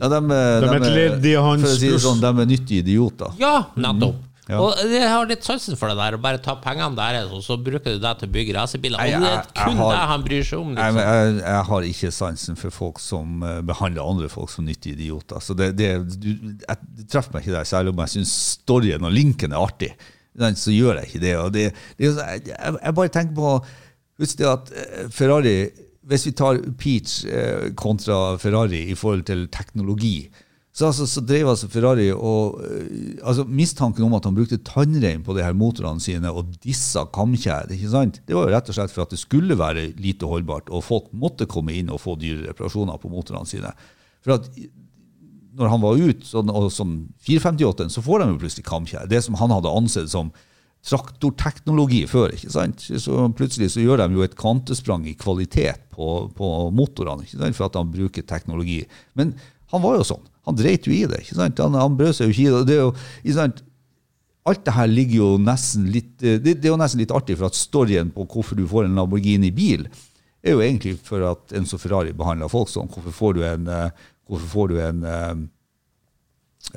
[0.00, 2.02] Ja, de, er- De er et ledd i hans For å si det plus.
[2.08, 3.38] sånn, de er nyttige idioter.
[3.38, 4.18] Ja, nettopp.
[4.50, 4.58] Ja.
[4.60, 7.56] Og jeg har litt sansen for det der, å bare ta pengene der, og så
[7.60, 8.98] bruker du det til å bygge racerbiler.
[8.98, 10.72] Og det er kun jeg har- det han bryr seg om.
[10.74, 11.00] Liksom.
[11.00, 15.38] jeg, jeg har ikke sansen for folk som eh, behandler andre folk som nyttige idioter.
[15.44, 15.90] Så det, det,
[16.20, 16.30] du,
[16.66, 19.92] jeg, treffer meg ikke der, særlig om jeg syns storyen og linken er artig.
[20.56, 21.32] Så gjør jeg ikke det.
[21.52, 21.64] Det,
[21.98, 23.54] det jeg, jeg, jeg bare tenker på
[24.20, 25.54] Husk det at eh, Ferrari
[26.10, 30.30] Hvis vi tar Peach eh, kontra Ferrari i forhold til teknologi,
[30.70, 35.24] så, altså, så drev altså Ferrari og eh, altså Mistanken om at han brukte tannrein
[35.26, 38.20] på de her motorene sine og dissa kamkjær, ikke sant?
[38.28, 41.10] det var jo rett og slett for at det skulle være lite holdbart, og folk
[41.10, 43.74] måtte komme inn og få dyre reparasjoner på motorene sine.
[44.22, 44.46] For at
[45.58, 46.94] når han var ute, sånn, og som
[47.26, 49.10] 458, så får de jo plutselig kamkjær.
[49.10, 50.30] Det som han hadde ansett som
[50.86, 52.32] traktorteknologi før.
[52.36, 52.86] ikke sant?
[53.02, 57.58] Så plutselig så gjør de jo et kvantesprang i kvalitet på, på motorene ikke sant?
[57.58, 58.84] for at han bruker teknologi.
[59.18, 59.34] Men
[59.74, 60.29] han var jo sånn.
[60.50, 61.22] Han dreit jo i det.
[61.24, 61.62] ikke sant?
[61.64, 62.62] Han, han brød seg jo ikke i det.
[62.68, 63.64] det er jo, ikke sant?
[64.50, 67.36] Alt det her ligger jo nesten litt eh, det, det er jo nesten litt artig,
[67.38, 69.86] for at storyen på hvorfor du får en Lamborghini-bil,
[70.40, 72.88] er jo egentlig for at Enzo Ferrari behandler folk sånn.
[72.90, 75.42] Hvorfor får du en, eh, hvorfor får du en eh,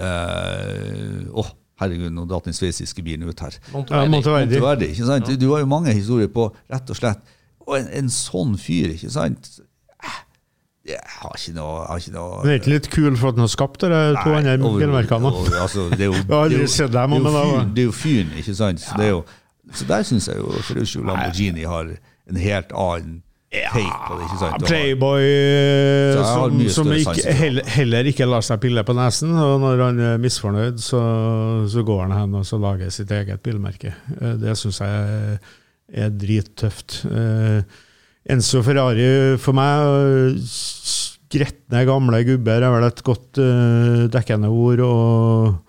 [0.03, 3.55] eh, Åh, herregud, nå datt den sveitsiske bilen ut her.
[3.71, 4.11] Monteverdi.
[4.11, 4.57] Monteverdi.
[4.57, 5.31] Monteverdi, ikke sant?
[5.39, 7.23] Du har jo mange historier på rett og slett
[7.63, 9.53] Og en, en sånn fyr, ikke sant?
[10.85, 13.45] Jeg har ikke noe, har ikke noe Det er ikke litt kul for at han
[13.45, 13.87] har skapt de
[14.19, 15.29] to andre bilmerkene?
[15.61, 17.87] Altså, det er jo, aldri det er jo- sett det er jo fyren- Det er
[17.87, 18.81] jo fyren, ikke sant?
[18.83, 19.21] Så, det er jo,
[19.73, 21.87] så der syns jeg jo Ferruccio Lamborghini har
[22.29, 23.21] en helt annen
[23.53, 24.25] take på det.
[24.27, 24.63] ikke sant?
[24.67, 25.23] Playboy
[26.19, 27.65] som, som ikke, det.
[27.77, 29.31] heller, ikke lar seg pille på nesen.
[29.39, 31.01] Og når han er misfornøyd, så,
[31.71, 33.93] så går han hen og så lager sitt eget bilmerke.
[34.19, 35.39] Eh, Det syns jeg
[35.93, 37.03] er- drittøft.
[37.05, 37.61] Eh,
[38.29, 40.37] Enzo Ferrari for meg
[41.33, 44.83] Gretne, gamle gubber er vel et godt uh, dekkende ord.
[44.85, 45.61] og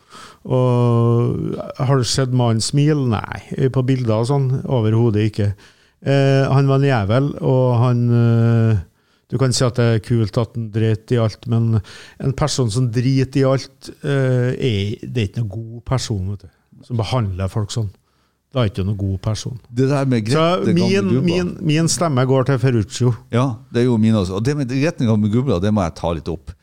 [0.45, 3.01] og Har du sett mannen smile?
[3.09, 3.69] Nei.
[3.73, 4.51] På bilder og sånn?
[4.69, 5.47] Overhodet ikke.
[6.05, 8.83] Uh, han var en jævel, og han uh,
[9.33, 12.69] Du kan si at det er kult at han driter i alt, men en person
[12.71, 14.53] som driter i alt, er,
[15.01, 16.53] det er ikke noen god person, vet du.
[16.85, 17.89] Som behandler folk sånn.
[18.55, 19.57] Da er ikke noen god person.
[19.67, 23.11] Det der med Så gretne gamle min, min, min stemme går til Ferruccio.
[23.35, 24.37] Ja, det er jo min også.
[24.39, 26.55] Og det med gretne gamle gubber, det må jeg ta litt opp.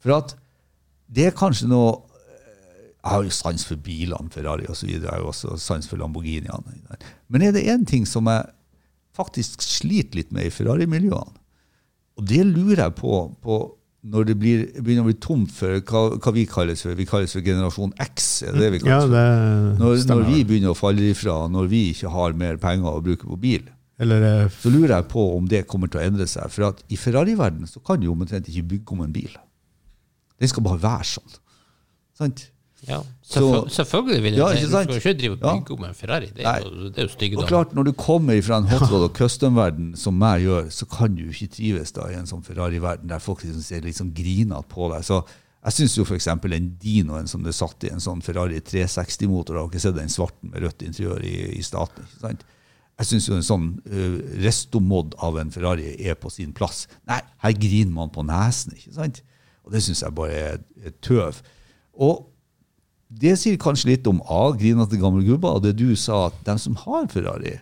[0.00, 0.36] For at
[1.10, 1.98] det er kanskje noe
[3.00, 4.90] Jeg har jo sans for bilene, Ferrari osv.
[4.92, 6.98] Jeg har jo også sans for Lamborghiniene.
[7.32, 8.44] Men er det én ting som jeg
[9.16, 11.38] faktisk sliter litt med i Ferrari-miljøene,
[12.20, 13.56] og det lurer jeg på, på
[14.00, 16.96] når det blir, begynner å bli tomt for hva, hva vi kalles for.
[16.96, 18.30] Vi kalles for generasjon X.
[18.48, 19.12] er det vi kalles for?
[19.12, 23.04] det Når, når vi begynner å falle ifra, når vi ikke har mer penger å
[23.04, 23.68] bruke på bil,
[24.00, 26.48] Eller eh, så lurer jeg på om det kommer til å endre seg.
[26.48, 29.34] For at i Ferrari-verdenen så kan du omtrent ikke bygge om en bil.
[30.40, 31.36] Den skal bare være sånn.
[32.16, 32.46] Sant?
[32.88, 34.62] Ja, Så- selvfølgelig vil jeg Ja, det.
[34.62, 36.30] Du skal ikke drive og bygge om en Ferrari.
[36.34, 37.46] Det er jo, det er jo Og damer.
[37.48, 41.28] klart, når du kommer fra en hotrod og custom-verden som jeg gjør, så kan du
[41.28, 45.04] ikke trives da i en sånn Ferrari-verden der folk liksom ser liksom griner på deg.
[45.04, 45.20] Så
[45.64, 46.24] jeg syns jo f.eks.
[46.40, 50.50] den Dinoen som det satt i en sånn Ferrari 360-motor, har dere sett den svarten
[50.50, 52.04] med rødt interiør i, i staten?
[52.08, 52.44] ikke sant?
[53.00, 56.86] Jeg syns jo en sånn uh, restomod av en Ferrari er på sin plass.
[57.08, 59.22] Nei, her griner man på nesen, ikke sant?
[59.64, 61.38] Og det syns jeg bare er, er tøv.
[62.00, 62.26] Og
[63.10, 66.54] det sier kanskje litt om A, grinete gamle gubber, og det du sa, at de
[66.62, 67.56] som har Ferrari,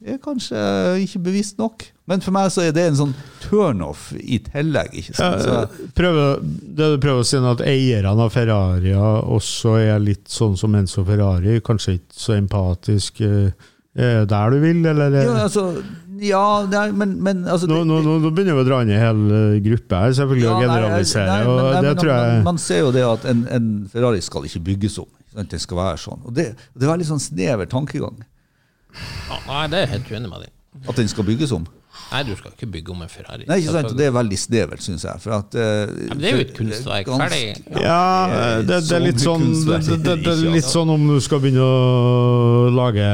[0.00, 0.56] er kanskje
[1.04, 1.84] ikke bevisst nok.
[2.08, 3.10] Men for meg så er det en sånn
[3.44, 4.94] turnoff i tillegg.
[4.96, 5.42] ikke sant?
[5.44, 10.56] Så, prøver, det du prøver å si, at eierne av Ferrarier også er litt sånn
[10.58, 13.20] som Enzo Ferrari, kanskje ikke så empatisk.
[13.20, 13.52] eh,
[13.94, 15.10] Er det der du vil, eller?
[15.20, 15.68] ja, altså,
[16.20, 19.00] Ja, nei, men, men altså Nå, nå, nå, nå begynner vi å dra inn en
[19.00, 21.26] hel eh, gruppe her, selvfølgelig, Ja, og generalisere.
[21.30, 23.70] nei, og nei, det men tror jeg man, man ser jo det at en, en
[23.92, 25.08] Ferrari skal ikke bygges om.
[25.32, 25.50] sant?
[25.54, 26.20] Den skal være sånn.
[26.28, 28.20] Og det, det er veldig sånn snever tankegang.
[29.30, 30.52] Ja, nei, det er jeg helt uenig med deg.
[30.90, 31.64] At den skal bygges om.
[32.10, 33.44] Nei, du skal ikke bygge om en Ferrari.
[33.46, 33.92] Nei, ikke sant?
[33.92, 35.14] Og det er veldig snevert, syns jeg.
[35.22, 35.66] For at, eh, Ja,
[36.10, 37.06] men det er jo et kunstverk.
[37.20, 37.42] Ferdig.
[37.84, 38.00] Ja,
[38.30, 40.72] det, det, så er litt sånn, det, det, det, det er litt altså.
[40.80, 41.64] sånn om du skal begynne å
[42.74, 43.06] lage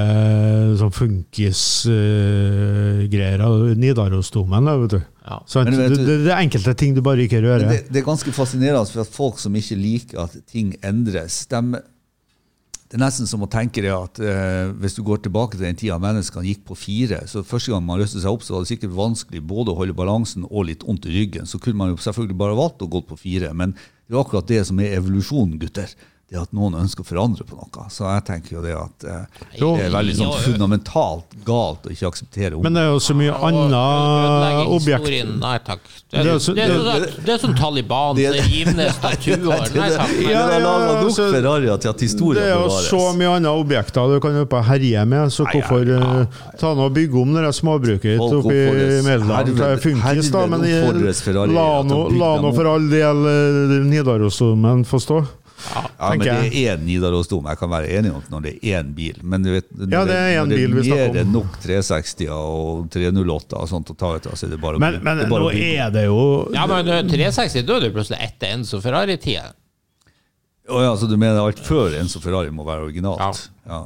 [0.80, 5.00] sånn funkisgreier uh, av Nidarosdomen, da, vet du.
[5.26, 5.36] Ja.
[5.58, 7.66] Men vet det, du- det, det er enkelte ting du bare ikke rører.
[7.68, 11.60] det, det er ganske fascinerende for at folk som ikke liker at ting endres, de,
[12.86, 15.78] det er nesten som å tenke det at eh, hvis du går tilbake til den
[15.78, 18.70] tida menneskene gikk på fire, så første gang man løste seg opp, så var det
[18.70, 21.48] sikkert vanskelig både å holde balansen og litt vondt i ryggen.
[21.50, 24.46] Så kunne man jo selvfølgelig bare valgt å gå på fire, men det er akkurat
[24.46, 25.90] det som er evolusjonen, gutter.
[26.26, 27.84] Det at noen ønsker å forandre på noe.
[27.94, 32.08] Så jeg tenker jo det at eh, det er veldig sånn fundamentalt galt å ikke
[32.10, 33.76] akseptere Men det er jo så mye annet
[34.74, 35.06] objekt.
[35.38, 35.86] Nei takk.
[36.10, 39.38] Det er, Det er det er, det- som Taliban, Det- det rivende statuer.
[39.46, 40.16] Nei takk.
[40.26, 40.66] Ja, er
[40.98, 45.86] altså, Det er jo så mye andre objekter du kan jo herje med, så hvorfor
[45.86, 46.26] eh,
[46.58, 50.66] ta nå og bygge om det småbruket oppe i funkis, da, men
[51.22, 55.22] Ferrari la nå for all del eh, Nidarosdomen få stå.
[55.66, 57.46] Ja, men tenker det er én Nidarosdom.
[57.50, 59.18] Jeg kan være enig om når det er én bil.
[59.22, 62.30] Men du vet, når Ja, det er når bil det er mer enn nok 360
[62.36, 65.20] og 308 og sånt å ta ut av, så er det bare å Men, men
[65.22, 66.20] det er bare nå er det jo
[66.54, 69.50] Ja, men eh, 360, da er det plutselig etter Enzo Ferrari-tida.
[70.66, 73.48] Å ja, så du mener alt før Enzo Ferrari må være originalt?
[73.66, 73.84] Ja.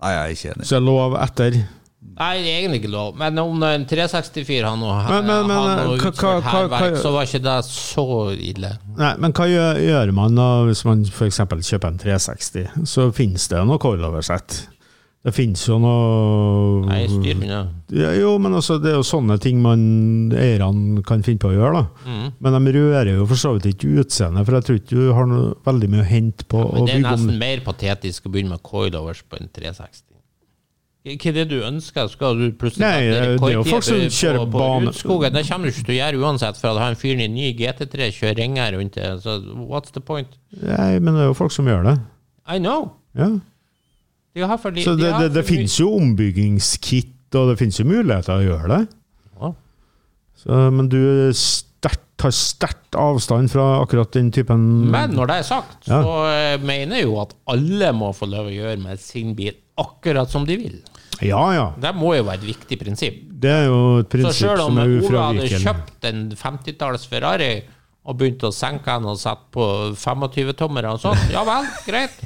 [0.00, 0.66] Nei, jeg er ikke enig.
[0.68, 1.60] Så er lov etter.
[2.00, 3.14] Nei, det er egentlig ikke lov.
[3.20, 7.24] Men om en 364 har noe, Men- men- men, har noe utført hærverk, så var
[7.24, 8.78] ikke det så ille.
[8.96, 11.38] Nei, men hva gjør, gjør man da hvis man f.eks.
[11.38, 12.68] kjøper en 360?
[12.84, 14.66] Så finnes det noe coiloversett.
[15.22, 17.68] Det finnes jo noe Nei, styr unna.
[17.92, 21.56] Ja, jo, men altså, det er jo sånne ting man eierne kan finne på å
[21.58, 21.82] gjøre.
[21.82, 22.10] da.
[22.10, 22.32] Mm.
[22.40, 25.26] Men de rører jo for så vidt ikke utseendet, for jeg tror ikke du har
[25.26, 28.22] noe, veldig mye å hente på ja, Men det er bygge om nesten mer patetisk
[28.24, 30.04] å begynne med coilovers på en 360.
[31.00, 32.08] Hva er det du ønsker?
[32.12, 35.32] Skal du plutselig Nei, det er jo folk som kjører på, på bane- Utskogen.
[35.32, 38.10] Det kommer du ikke til å gjøre uansett, for at han fyren i ny GT3
[38.18, 39.06] kjører ringer rundt det.
[39.24, 39.38] Så
[39.70, 40.34] what's the point?
[40.60, 41.94] Nei, men det er jo folk som gjør det.
[42.52, 42.90] I know.
[43.16, 43.30] Ja.
[44.36, 47.56] De har for, de, Så de det, har det, det finnes jo ombyggingskit, og det
[47.62, 48.82] finnes jo muligheter å gjøre det.
[49.40, 49.50] Ja.
[50.44, 51.00] Så, men du
[51.36, 56.02] stert, tar sterkt avstand fra akkurat den typen Men når det er sagt, Ja.
[56.04, 59.56] så eh, mener jeg jo at alle må få lov å gjøre med sin bil
[59.82, 60.78] akkurat som de vil.
[61.20, 61.66] Ja, ja.
[61.80, 63.18] Det må jo være et viktig prinsipp.
[63.40, 65.04] Det er jo et prinsipp som er ufravikelig.
[65.04, 67.52] Så selv om Ola hadde kjøpt en 50-talls Ferrari
[68.00, 69.64] og begynt å senke den og sette på
[70.00, 72.16] 25-tommere og sånn, ja vel, greit.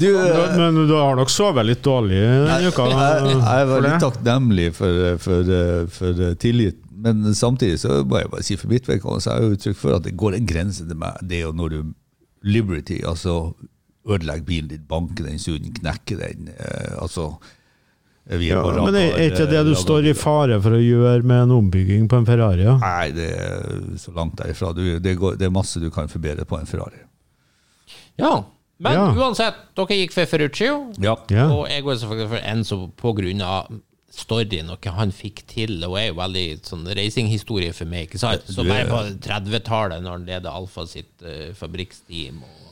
[0.00, 2.86] Du, Men du har nok sovet litt dårlig denne uka?
[2.90, 5.50] Jeg, jeg for veldig takknemlig for, for,
[5.94, 6.78] for tillit.
[7.00, 9.96] Men samtidig så må jeg bare si for mitt vedkommende så har jeg uttrykk for
[9.96, 11.16] at det går en grense til meg.
[11.24, 11.78] Det er jo når du
[12.44, 13.54] Liberty, altså
[14.06, 16.48] ødelegger bilen din, banke den sund, knekke den.
[16.56, 17.34] Eh, altså
[18.30, 20.76] vi er Ja, på men er er ikke det du eh, står i fare for
[20.76, 22.62] å gjøre med en ombygging på en Ferrari?
[22.62, 22.76] Ja?
[22.78, 24.72] Nei, det er så langt derifra.
[24.76, 27.02] Du, det, går, det er masse du kan forbedre på en Ferrari.
[28.20, 28.44] Ja.
[28.80, 29.06] Men Ja.
[29.12, 31.16] uansett, dere gikk for Ferruccio, Ja.
[31.28, 31.48] Ja.
[31.52, 33.68] og jeg går selvfølgelig for Enzo på grunn av
[34.10, 38.18] storyen og hva han fikk til, og er jo veldig sånn racinghistorie for meg, ikke
[38.18, 38.42] sant?
[38.48, 42.69] Så bare på 30-tallet, når han leder Alfa sitt uh, fabrikksteam, og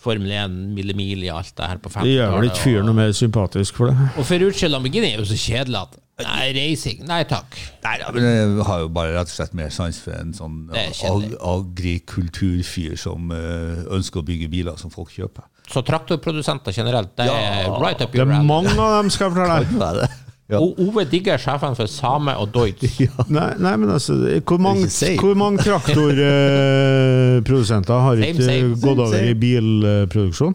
[0.00, 2.52] Formel 1, Mille Mil i alt det her på Det gjør vel 50-tallet.
[2.54, 4.06] ikke fyren noe mer sympatisk for det?
[4.16, 7.54] Og, Ferruccio Lamborghini er jo så kjedelig at Nei, racing, nei takk.
[7.80, 10.58] Nei, ja, men jeg har jo bare rett og slett mer sans for en sånn
[10.68, 15.46] ag agrikulturfyr som uh, ønsker å bygge biler som folk kjøper.
[15.70, 17.78] Så traktorprodusenter generelt, det er Ja.
[17.80, 20.18] right up Det er mange av dem, skal jeg fortelle deg.
[20.50, 20.58] Ja.
[20.58, 22.82] O- Ove Digger, sjefen for Same og Deutz.
[23.30, 24.88] Nei, nei, men altså, hvor mange,
[25.20, 30.54] hvor mange traktorprodusenter har Same, ikke same, gått same, over i bilproduksjon?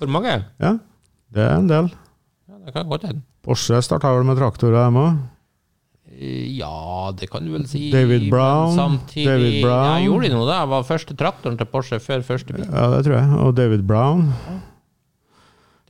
[0.00, 0.32] Hvor mange?
[0.62, 0.72] Ja,
[1.36, 1.86] det er en del.
[2.48, 3.20] Ja, det kan godt hende.
[3.44, 5.12] Porsche starta vel med traktorer, dem òg.
[6.16, 7.90] Eh, Ja, det kan du vel si.
[7.92, 9.86] David Brown, Samtidig, David Brown.
[9.86, 10.58] Ja, gjorde de noe da?
[10.68, 12.64] Var første traktoren til Porsche før første bil.
[12.66, 13.28] Ja, det tror jeg.
[13.44, 14.20] Og David Brown.
[14.48, 14.66] David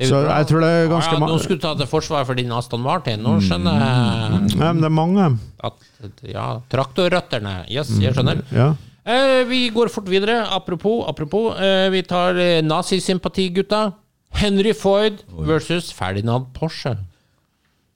[0.09, 2.35] Så jeg tror det er ganske ja, ma- Nå skulle du ta til forsvar for
[2.39, 3.21] din Aston Martin.
[3.21, 5.27] Nå skjønner jeg Nei, men det er mange.
[5.63, 5.75] at
[6.25, 7.67] Ja, traktorrøtterne.
[7.69, 8.41] Yes, jeg skjønner.
[8.55, 8.71] Ja.
[9.05, 10.39] Eh, vi går fort videre.
[10.57, 11.53] Apropos, apropos.
[11.61, 13.93] Eh, vi tar eh, nazisympatigutta.
[14.41, 16.95] Henry Foyd versus Ferdinand Porsche.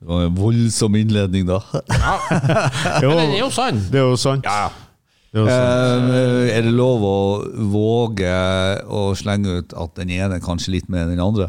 [0.00, 1.60] Det var en voldsom innledning, da.
[1.88, 2.16] ja.
[3.00, 3.78] Men den er jo sann.
[3.92, 4.44] det er jo sant.
[4.44, 6.10] Det er jo sant.
[6.12, 7.14] Eh, er det lov å
[7.72, 8.34] våge
[8.90, 11.48] å slenge ut at den ene kanskje litt mer enn den andre?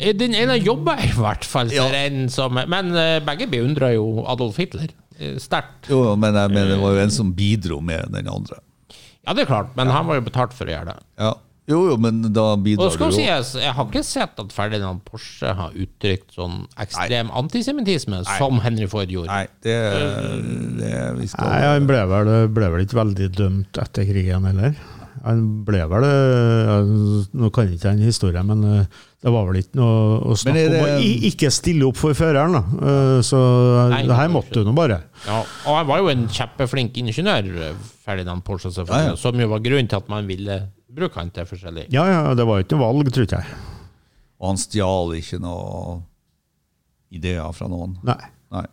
[0.00, 2.06] Eh, Den ene jobba i hvert fall for Ja.
[2.06, 4.88] en som Men eh, begge beundra jo Adolf Hitler.
[5.20, 5.90] eh, Sterkt.
[5.92, 8.58] Jo, jo, men jeg mener det var jo en som bidro med den andre.
[9.26, 10.98] Ja, det er klart, men han var jo betalt for å gjøre det.
[11.20, 11.34] Ja.
[11.70, 15.52] Jo, jo, men da bidrar du jo sies, jeg har ikke sett at Ferdinand Porsche
[15.54, 19.28] har uttrykt sånn ekstrem antisemittisme som Henry Ford gjorde.
[19.30, 19.76] Nei, det,
[20.80, 24.74] det vi skal Nei, Han ble vel, ble vel ikke veldig dømt etter krigen heller.
[25.24, 26.04] Han ble vel
[27.36, 28.86] Nå kan jeg ikke den historien, men eh,
[29.20, 32.52] det var vel ikke noe å snakke det- om å ikke stille opp for føreren.
[32.56, 32.62] da.
[32.88, 33.36] Eh, Så
[33.90, 35.02] Nei, det her måtte du nå bare.
[35.26, 39.14] Ja, og han var jo en kjempeflink ingeniør, Ferdinand Porsche, selvfølgelig, Ja, ja.
[39.16, 41.86] som jo var grunnen til at man ville bruke han til forskjellig.
[41.92, 43.44] Ja, ja, det var jo ikke noe valg, tror jeg.
[44.40, 46.02] Og han stjal ikke noe
[47.12, 47.98] ideer fra noen.
[48.06, 48.16] Nei.
[48.50, 48.66] Nei.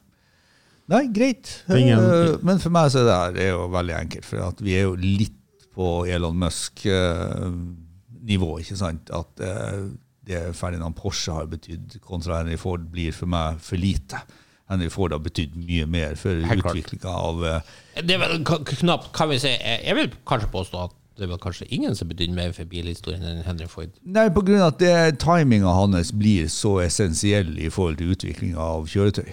[0.88, 1.64] Nei, greit.
[1.70, 4.24] Ingen- Eh, Men for meg så er det her er jo veldig enkelt.
[4.26, 5.34] For at vi er jo litt
[5.78, 9.12] på Elon Musk-nivå, ikke sant?
[9.14, 9.84] At eh,
[10.28, 14.20] det Ferdinand Porsche har betydd kontra Henry Ford, blir for meg for lite.
[14.68, 17.62] Henry Ford har betydd mye mer for utviklinga av eh,
[18.04, 21.40] Det er vel knapt, kan vi si, jeg vil kanskje påstå at det er vel
[21.42, 23.90] kanskje ingen som betydde mer for bilhistorien enn Henry Ford.
[24.06, 28.60] Nei, på grunn av at det- timinga hans blir så essensiell i forhold til utviklinga
[28.62, 29.32] av kjøretøy.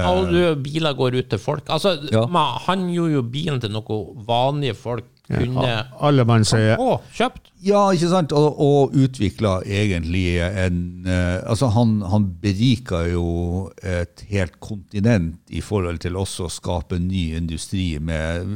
[0.00, 1.68] Og du, biler går ut til folk.
[1.68, 2.22] Altså, Ja.
[2.26, 7.50] man, Han gjorde jo bilen til noe vanlige folk kunne Alle man sier å, kjøpt.
[7.64, 8.34] Ja, ikke sant?
[8.36, 15.62] Og, og utvikla egentlig en eh, Altså, han, han berika jo et helt kontinent i
[15.64, 18.48] forhold til også å skape ny industri med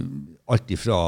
[0.51, 0.99] alt ifra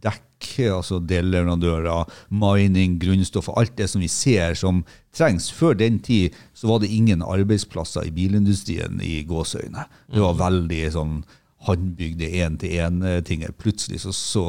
[0.00, 4.82] dekk, altså delleverandører, mining, grunnstoff, alt det som vi ser som
[5.16, 5.50] trengs.
[5.52, 9.84] Før den tid så var det ingen arbeidsplasser i bilindustrien i gåseøyne.
[10.12, 11.20] Det var veldig sånn
[11.66, 13.44] håndbygde én-til-én-ting.
[13.60, 14.44] Plutselig så, så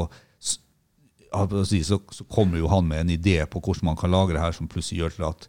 [1.32, 4.52] så, så kommer jo han med en idé på hvordan man kan lage det her
[4.56, 5.48] som plutselig gjør til at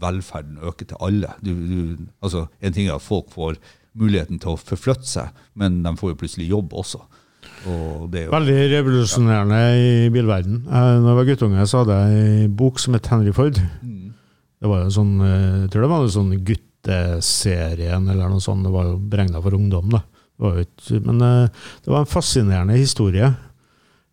[0.00, 1.34] velferden øker til alle.
[1.44, 3.58] Du, du, altså, en ting er at folk får
[3.98, 7.00] muligheten til å forflytte seg, men de får jo plutselig jobb også.
[7.68, 10.62] Og det er jo, Veldig revolusjonerende i bilverden.
[10.68, 13.58] Eh, Når jeg var guttunge, så hadde jeg en bok som het Henry Ford.
[14.58, 18.66] Det var en sånn, eh, jeg tror det var en sånn gutteserien eller noe sånt.
[18.66, 20.02] Det var jo beregna for ungdom, da.
[20.38, 23.32] Ikke, men eh, det var en fascinerende historie.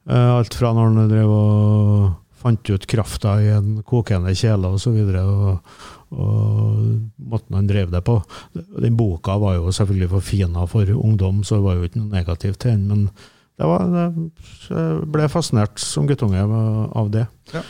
[0.10, 2.14] Eh, Alt fra når han drev og
[2.46, 5.78] fant ut krafta i en kokende kjele og så videre, og,
[6.14, 6.82] og
[7.18, 8.20] måten han drev det på.
[8.54, 12.62] Den boka var jo selvfølgelig forfina for ungdom, så det var jo ikke noe negativt
[12.62, 12.88] til den.
[12.92, 13.08] men
[13.56, 17.24] det var, det, ble fascinert som guttunge av det.
[17.54, 17.62] Ja.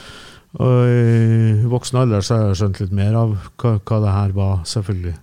[0.55, 4.33] Og i voksen alder så har jeg skjønt litt mer av hva, hva det her
[4.37, 5.13] var, selvfølgelig.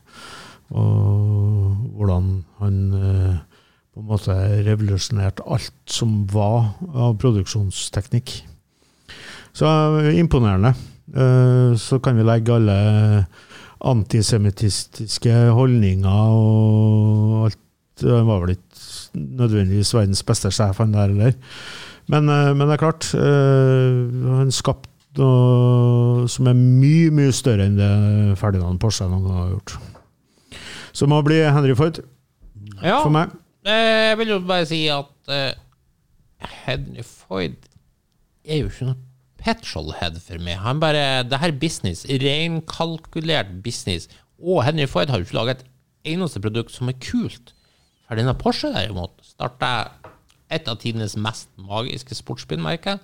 [0.73, 2.29] Og hvordan
[2.63, 3.35] han eh,
[3.93, 8.35] på en måte revolusjonerte alt som var av produksjonsteknikk.
[9.53, 9.69] Så
[10.01, 10.75] eh, imponerende.
[11.13, 12.79] Eh, Så kan vi legge alle
[13.83, 17.59] antisemittistiske holdninger og alt.
[18.03, 21.35] Han var vel ikke nødvendigvis verdens beste sjef, han der heller.
[22.11, 24.89] Men, men det er klart, han skapte
[25.21, 27.91] noe som er mye, mye større enn det
[28.41, 29.75] Ferdinand Porsche noen gang har gjort.
[30.93, 32.03] Så må bli Henry Ford
[32.83, 33.33] Ja, for meg.
[33.67, 35.53] eh, jeg vil jo bare si at uh,
[36.67, 37.57] Henry Ford
[38.45, 38.99] er jo ikke noe
[39.43, 40.59] petrolhead for meg.
[40.63, 44.09] Han bare, det her er business, renkalkulert business.
[44.43, 47.53] Og Henry Ford har jo ikke laget et eneste produkt som er kult.
[48.09, 49.73] Ferdinand Porsche derimot starta
[50.53, 52.99] et av tidenes mest magiske sportsbilmerker.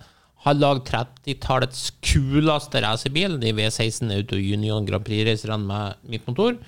[0.44, 6.58] Har lagd 30-tallets kuleste racerbil, de V16 Auto Union Grand Prix-racerne med midtmotor.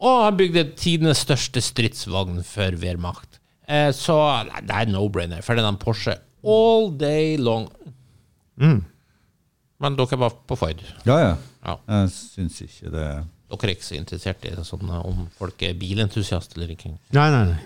[0.00, 3.38] Og han bygde tidenes største stridsvogn for Wehrmacht.
[3.68, 4.16] Eh, så
[4.50, 5.42] nei, det er no-brainer.
[5.42, 7.64] Ferdinand Porsche all day long.
[8.56, 10.82] Men dere var på Ford.
[11.06, 11.32] ja, ja.
[11.66, 11.72] Ja.
[11.90, 13.06] Jeg syns ikke det
[13.50, 16.92] Dere er ikke så interessert i sånn om folk er bilentusiast eller ikke.
[17.14, 17.58] Nei, nei, nei.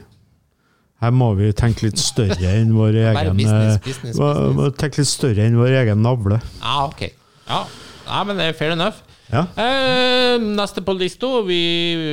[1.00, 4.56] Her må vi tenke litt større enn vår egen business, eh, business, må- business.
[4.58, 6.40] må Tenke litt større enn vår egen navle.
[6.60, 7.06] Ja, ok.
[7.48, 7.60] Ja,
[8.08, 9.00] ja men det er fair enough.
[9.30, 9.44] Ja.
[9.62, 11.60] Eh, neste på lista Vi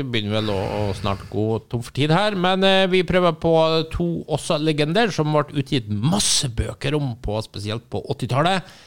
[0.05, 3.53] begynner vel å, å snart gå tom for tid her, men eh, vi prøver på
[3.93, 8.77] to også legender som ble utgitt masse bøker om, på, spesielt på 80-tallet.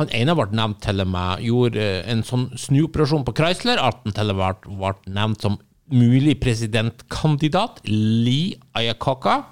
[0.00, 4.00] Han ene ble nevnt til og med gjorde eh, en sånn snuoperasjon på Chrysler, at
[4.02, 5.60] han til og med ble, nevnt som
[5.92, 9.42] mulig presidentkandidat, Lee Ayakaka.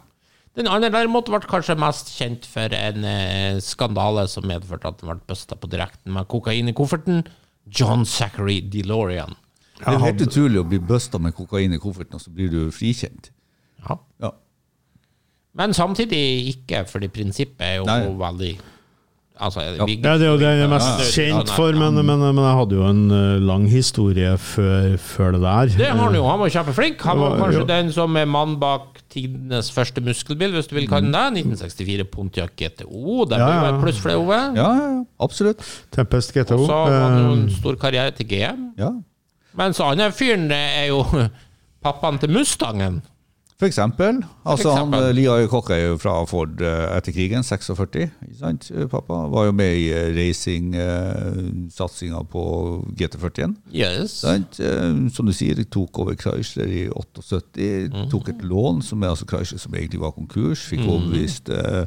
[0.57, 5.14] Den andre derimot ble kanskje mest kjent for en eh, skandale som medførte at han
[5.14, 7.22] ble busta på direkten med kokain i kofferten.
[7.67, 9.37] John Zachary DeLorean.
[9.79, 12.61] Det er helt utrolig å bli busta med kokain i kofferten, og så blir du
[12.75, 13.33] frikjent.
[13.83, 13.97] Ja.
[14.23, 14.31] Ja.
[15.59, 16.21] Men samtidig
[16.53, 17.99] ikke, fordi prinsippet er jo Nei.
[18.21, 18.53] veldig
[19.43, 19.84] Altså, Ja.
[19.88, 22.57] vi- Ja, det er jo det jeg er mest kjent for, men, men, men jeg
[22.61, 25.66] hadde jo en eh, lang historie før, før det der.
[25.82, 26.22] Det har han jo.
[26.28, 27.01] Han var kjempeflink.
[27.03, 27.68] Han var kanskje ja.
[27.72, 31.45] den som er mann bak tidenes første muskelbil, hvis du vil kalle den det.
[31.45, 33.24] 1964 Pontiac GTO.
[33.26, 33.74] Det Ja, blir ja.
[33.74, 34.38] et pluss for det, Ove.
[34.57, 35.61] Ja, ja, ja, absolutt.
[35.93, 36.61] Tempest GTO.
[36.62, 38.68] Og så hadde han jo en eh, stor karriere til GM.
[38.78, 38.90] Ja.
[39.59, 41.03] Mens han fyren er jo
[41.84, 43.03] pappaen til Mustangen.
[43.63, 44.17] For eksempel.
[44.43, 44.99] Altså, eksempel.
[44.99, 48.09] Han, eh, Lia Kokk er jo fra Ford eh, etter krigen, 46.
[48.41, 48.67] Sant?
[48.75, 49.87] Eh, Pappa var jo med i
[50.17, 52.43] racing-satsinga på
[52.99, 53.55] GT41.
[53.71, 54.17] Yes.
[54.25, 54.59] Sant?
[55.15, 58.11] Som du sier, tok over Chrysler i 78.
[58.11, 60.67] Tok et lån, som er altså Chrysler som egentlig var konkurs.
[60.67, 61.87] Fikk overbevist eh,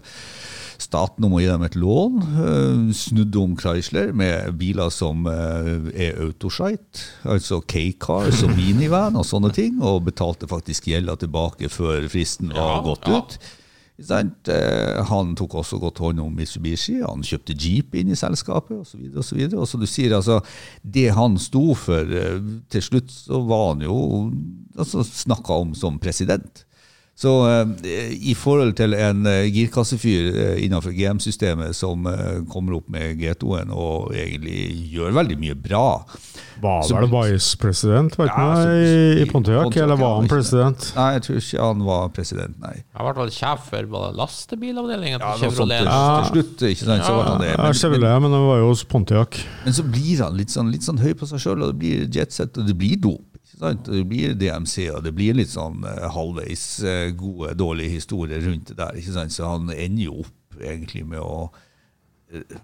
[0.86, 2.22] staten om å gi dem et lån.
[2.46, 9.26] eh, Snudde om Chrysler med biler som eh, er autoshite, altså K-cars og minivan og
[9.28, 13.40] sånne ting, og betalte faktisk gjelda tilbake før fristen var gått ut.
[13.96, 19.06] Eh, Han tok også godt hånd om Mitsubishi, han kjøpte Jeep inn i selskapet osv.
[19.16, 19.60] Og, så videre.
[19.64, 20.42] og så du sier, altså,
[20.84, 22.04] det han sto for,
[22.70, 23.98] til slutt så var han jo
[24.78, 26.66] altså, snakka om som president.
[27.16, 32.04] Så eh, i forhold til en eh, girkassefyr eh, innenfor GM-systemet som
[32.52, 34.58] kommer opp med G2-en og egentlig
[34.92, 35.86] gjør veldig mye bra
[36.62, 38.84] Var så- vel vice-president, Ja, i,
[39.20, 40.90] i i Pontiac, eller var han president?
[40.96, 42.74] Nei, jeg tror ikke han var president, nei.
[42.96, 45.84] Han ble vel sjef for lastebilavdelingen Ja, til Chevrolet.
[45.88, 47.52] Ja, til slutt, ikke sant, så var han det.
[47.54, 49.40] Ja, Men- Chevrolet, men han var jo hos Pontiac.
[49.64, 52.08] Men så blir han litt sånn, litt sånn høy på seg sjøl, og det blir
[52.12, 53.35] jetset, og det blir dop.
[53.60, 53.88] Sant?
[53.88, 58.72] Det blir DMC, og det blir litt sånn eh, halvveis eh, gode, dårlige historier rundt
[58.72, 58.98] det der.
[59.00, 59.36] Ikke sant?
[59.36, 61.46] Så han ender jo opp egentlig med å
[62.34, 62.58] eh,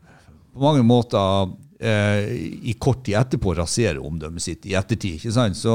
[0.52, 4.66] på mange måter i kort tid etterpå rasere omdømmet sitt.
[4.70, 5.58] I ettertid ikke sant?
[5.58, 5.74] så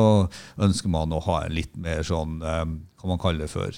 [0.62, 3.74] ønsker man å ha en litt mer sånn, hva man kaller det for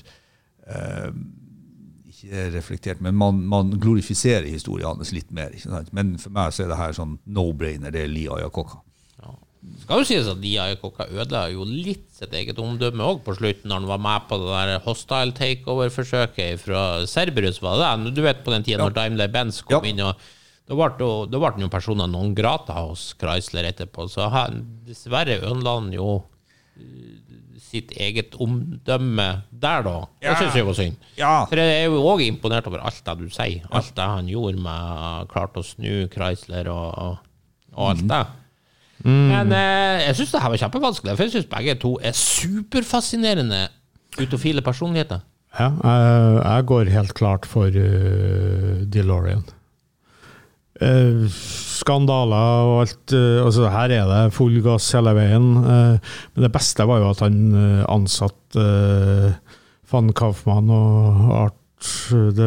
[2.18, 5.54] ikke reflektert, men man, man glorifiserer historien hans litt mer.
[5.56, 5.94] Ikke sant?
[5.96, 7.94] Men for meg så er det her sånn no-brainer.
[7.94, 8.82] Det er Lia Iacocca.
[9.82, 13.66] Skal jo sies at Dia Ekoka ødela jo litt sitt eget omdømme òg på slutten,
[13.70, 18.14] når han var med på det der hostile takeover-forsøket fra Serberus, var det det?
[18.14, 19.90] Du vet på den tida når Daimler Benz kom Ja.
[19.90, 20.14] inn, og
[20.68, 20.74] da
[21.40, 26.22] ble han jo personer non grata hos Chrysler etterpå, så han, dessverre ødela han jo
[26.78, 27.16] eh,
[27.58, 29.96] sitt eget omdømme der, da.
[30.22, 30.96] Det syns jeg var synd.
[31.18, 31.32] Ja.
[31.50, 33.66] For jeg er jo òg imponert over alt det du sier.
[33.74, 37.18] Alt det han gjorde med klarte å snu Chrysler og,
[37.74, 38.22] og alt det.
[39.06, 43.66] Men eh, jeg syns det her var kjempevanskelig, for jeg syns begge to er superfascinerende
[44.18, 45.22] utofile personligheter.
[45.58, 49.46] Ja, jeg, jeg går helt klart for uh, DeLorean.
[50.78, 51.26] Uh,
[51.74, 55.48] skandaler og alt uh, altså Her er det full gass hele veien.
[55.64, 57.40] Uh, men det beste var jo at han
[57.88, 58.66] ansatte
[59.88, 61.54] van Kaufmann og Art
[62.34, 62.46] det,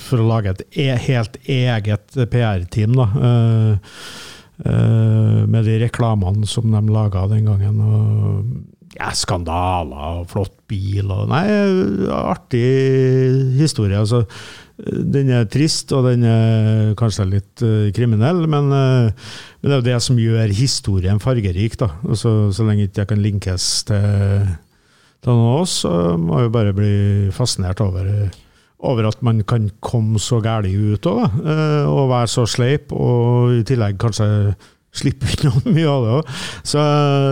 [0.00, 2.96] for å lage et e helt eget PR-team.
[2.96, 3.08] da.
[4.62, 7.80] Eh, med de reklamene som de laga den gangen.
[7.82, 11.46] Og ja, skandaler og flott bil og Nei,
[12.12, 13.98] artig historie.
[13.98, 14.22] Altså,
[14.76, 19.80] den er trist, og den er kanskje litt uh, kriminell, men, uh, men det er
[19.80, 21.78] jo det som gjør historien fargerik.
[21.80, 21.92] da.
[22.06, 24.48] Altså, så lenge ikke jeg kan linkes til,
[25.22, 26.94] til noen av oss, så må jeg jo bare bli
[27.34, 28.08] fascinert over
[28.82, 31.40] over at man kan komme så gærlig ut òg,
[31.86, 34.28] og være så sleip, og i tillegg kanskje
[34.92, 36.32] slippe unna mye av det òg.
[36.68, 36.86] Så,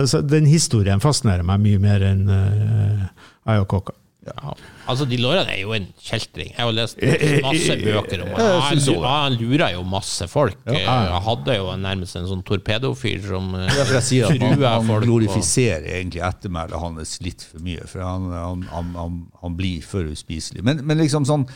[0.09, 3.09] så den historien fascinerer meg mye mer enn uh,
[3.49, 3.95] Ayakokka.
[4.21, 4.53] Ja.
[4.85, 6.51] Altså, De Loran er jo en kjeltring.
[6.53, 6.99] Jeg har lest
[7.41, 8.81] masse bøker om Jeg han.
[9.01, 10.59] Han, lurer jo masse folk.
[10.67, 14.65] Han hadde jo nærmest en sånn torpedofyr som eh, truer folk.
[14.67, 17.87] Han glorifiserer egentlig ettermælet hans litt for mye.
[17.89, 20.61] For han, han, han, han, han blir for uspiselig.
[20.67, 21.47] Men, men liksom sånn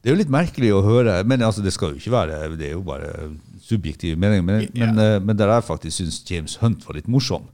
[0.00, 2.68] Det er jo litt merkelig å høre Men altså, det skal jo ikke være Det
[2.68, 3.10] er jo bare
[3.66, 4.46] subjektive meninger.
[4.46, 7.44] Men, men, eh, men der jeg faktisk syns James Hunt var litt morsom.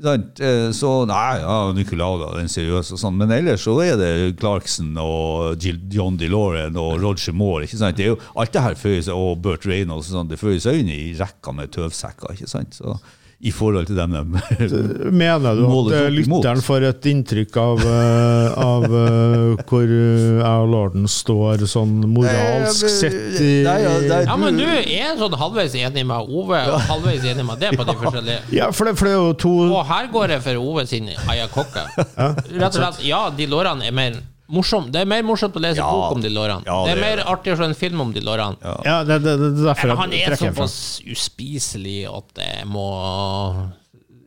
[0.00, 3.16] Eh, Så nei, ja, Nicolada, den seriøse og sånn.
[3.20, 5.60] Men ellers så er det Clarkson og
[5.92, 7.66] John DeLorean og Roger Moore.
[7.66, 7.96] ikke sant?
[7.96, 10.60] Det er jo, alt det her føyer seg, og Burt Reynolds og sånn, det føyer
[10.64, 12.32] seg inn i rekka med tøvsekker.
[12.32, 12.74] ikke sant?
[12.80, 12.96] Så
[13.42, 14.12] i forhold til dem.
[14.14, 19.82] De Mener du at Målet eh, lytteren får et inntrykk av, eh, av eh, hvor
[19.90, 25.18] jeg og lorden står sånn moralsk sett i Nei, ja, nei, Ja, men du er
[25.18, 28.86] sånn halvveis enig med Ove, og halvveis enig med det på de forskjellige Ja, for
[28.86, 31.88] det, for det er jo to Og her går jeg for Ove sin Ayakokke.
[31.98, 34.22] Rett og slett, ja, de lårene er mer
[34.52, 34.90] morsom.
[34.92, 35.88] Det er mer morsomt å lese Ja.
[35.90, 36.62] bok om de lårene.
[36.68, 38.56] Ja, det er det er mer artig å se en film om de lårene.
[38.86, 40.76] Ja, det, det, det er derfor Men han er såpass
[41.08, 42.86] uspiselig at jeg må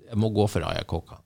[0.10, 1.18] Jeg må gå for Ayakoka.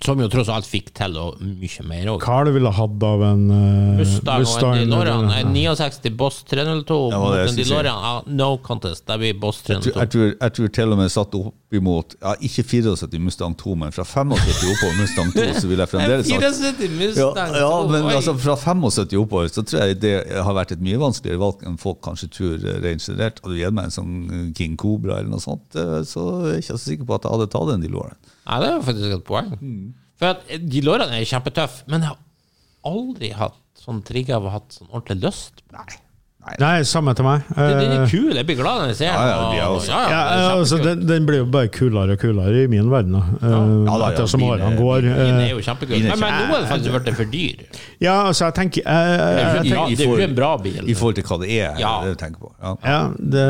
[0.00, 2.22] Som jo tross alt fikk til og mye mer òg.
[2.24, 5.26] Hva du ville hatt av en uh, Mustang og en DeLorean.
[5.36, 7.56] En 69 Boss 302 Ja, mot en.
[7.58, 8.04] DeLorean.
[8.06, 9.04] Ja, no contest.
[9.06, 10.00] Det blir Boss Jeg tror, 302.
[10.00, 13.74] jeg, tror, jeg tror til og med satt opp imot ja, Ikke 74 Mustang 2,
[13.78, 16.42] men fra 75 oppover Mustang 2, så vil jeg fremdeles sagt
[16.80, 17.28] 74 ja,
[17.60, 21.40] ja, men altså fra 75 oppover så tror jeg det har vært et mye vanskeligere
[21.44, 23.38] valg enn folk kanskje tror eh, rent generelt.
[23.44, 26.56] Hadde du gitt meg en sånn eh, King Cobra eller noe sånt, eh, så er
[26.56, 28.18] jeg ikke så sikker på at jeg hadde tatt en DeLorean.
[28.50, 29.52] Ja, det er faktisk et poeng.
[29.62, 29.94] Mm.
[30.18, 34.58] For at lårene er kjempetøffe, men jeg har aldri hatt sånn trigger av å ha
[34.58, 35.62] hatt sånn ordentlig lyst.
[35.72, 35.86] Nei.
[36.58, 37.42] Nei, samme til meg.
[37.52, 39.20] Den den Eh, er kul, jeg blir glad når jeg ser den.
[39.20, 42.66] er ja, ja, ja, er altså, den, den blir jo bare kulere og kulere i
[42.72, 43.20] min verden, da.
[43.20, 45.00] Eh, Ja da, ja, ettersom årene går.
[45.04, 45.94] Den Eh, er jo kjempekul.
[46.00, 47.60] Er Men, men nå er det faktisk blitt for dyr.
[48.00, 50.50] ja, altså, jeg tenker jeg, Det er jeg, jeg, tenker det er jo en bra
[50.56, 50.80] bil.
[50.90, 51.92] I forhold til hva det er, Ja.
[52.04, 52.52] det du tenker på.
[52.62, 52.74] Ja.
[52.84, 53.46] Ja, det,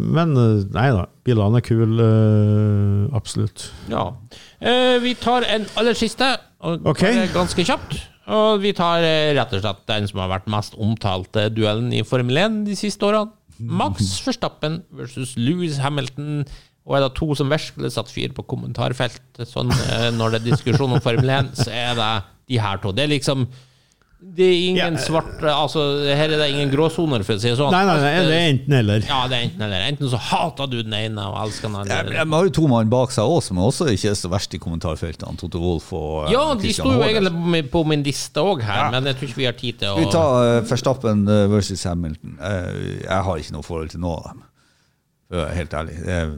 [0.00, 1.06] men eh, nei da.
[1.24, 3.70] Bilene er kule, eh, absolutt.
[3.88, 4.08] Ja.
[4.60, 7.14] Eh, vi tar en aller siste, og okay.
[7.24, 8.00] er ganske kjapt.
[8.32, 12.04] Og vi tar eh, rett og slett den som har vært mest omtalte duellen i
[12.06, 13.34] Formel 1 de siste årene.
[13.58, 16.44] Max Verstappen versus Louis Hamilton.
[16.84, 20.48] Og er det to som virkelig satt fyr på kommentarfeltet sånn, eh, når det er
[20.50, 22.10] diskusjon om Formel 1, så er det
[22.52, 22.92] de her to.
[22.92, 23.46] Det er liksom
[24.24, 25.00] Det er ingen Ja.
[25.00, 25.80] svart Altså,
[26.16, 27.70] her er det ingen gråsoner, for å si det sånn.
[27.70, 29.00] Nei, nei, nei, det er enten eller.
[29.04, 29.82] Ja, det er enten eller.
[29.90, 32.24] Enten så hater du den ene og elsker den De andre.
[32.24, 35.36] har jo to mann bak seg også, som også ikke er så verst i kommentarfeltene.
[35.36, 38.40] Toto Wolff og eh, Ja, de Christian sto jo egentlig på min, på min liste
[38.40, 41.28] òg her, men jeg tror ikke vi har tid til å Vi tar uh, Verstappen
[41.28, 42.38] eh, versus Hamilton.
[42.40, 44.42] Uh, jeg har ikke noe forhold til noen av dem.
[45.54, 46.00] Helt ærlig.
[46.06, 46.34] Jeg,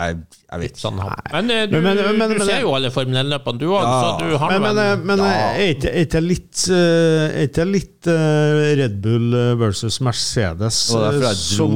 [0.00, 0.16] jeg,
[0.50, 0.80] jeg vet ikke.
[0.82, 1.00] sånn.
[1.32, 3.96] Men eh, du, Men- men- men- du ser jo alle Formel 1-løpene, du òg, Ja.
[4.02, 5.24] så du har Men, men, eh, men ja.
[5.54, 11.22] er ikke- litt, eh, er litt eh, Red Bull eh, versus Mercedes som,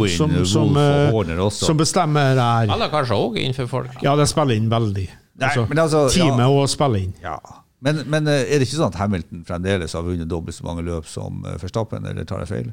[0.09, 2.73] som, som, eh, eh, som bestemmer her?
[2.73, 4.03] Eller kanskje òg innenfor folk.
[4.03, 5.09] Ja, det spiller inn veldig.
[5.37, 6.25] Nei, Altså, men altså, ja.
[6.25, 7.15] Teamet òg spiller inn.
[7.23, 7.39] Ja.
[7.85, 10.83] Men, men eh, er det ikke sånn at Hamilton fremdeles har vunnet dobbelt så mange
[10.87, 11.61] løp som forstappen,
[12.05, 12.73] Verstappen, eller tar jeg feil?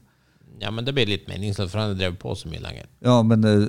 [0.61, 2.85] Ja, men det blir litt meningsløst, for han har drevet på så mye lenger.
[3.01, 3.63] Ja, men, eh,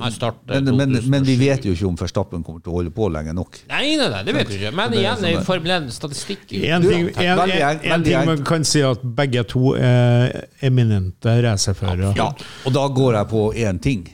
[0.50, 3.32] men, men, men vi vet jo ikke om Verstappen kommer til å holde på lenge
[3.36, 3.62] nok.
[3.70, 4.74] Nei, nei, nei, det vet du ikke.
[4.76, 8.66] Men Det er igjen, sånn Formel 1-statistikk En ting, en, en, en ting man kan
[8.68, 12.12] si at begge to er eminente racerførere.
[12.18, 12.28] Ja,
[12.66, 14.04] og da går jeg på én ting.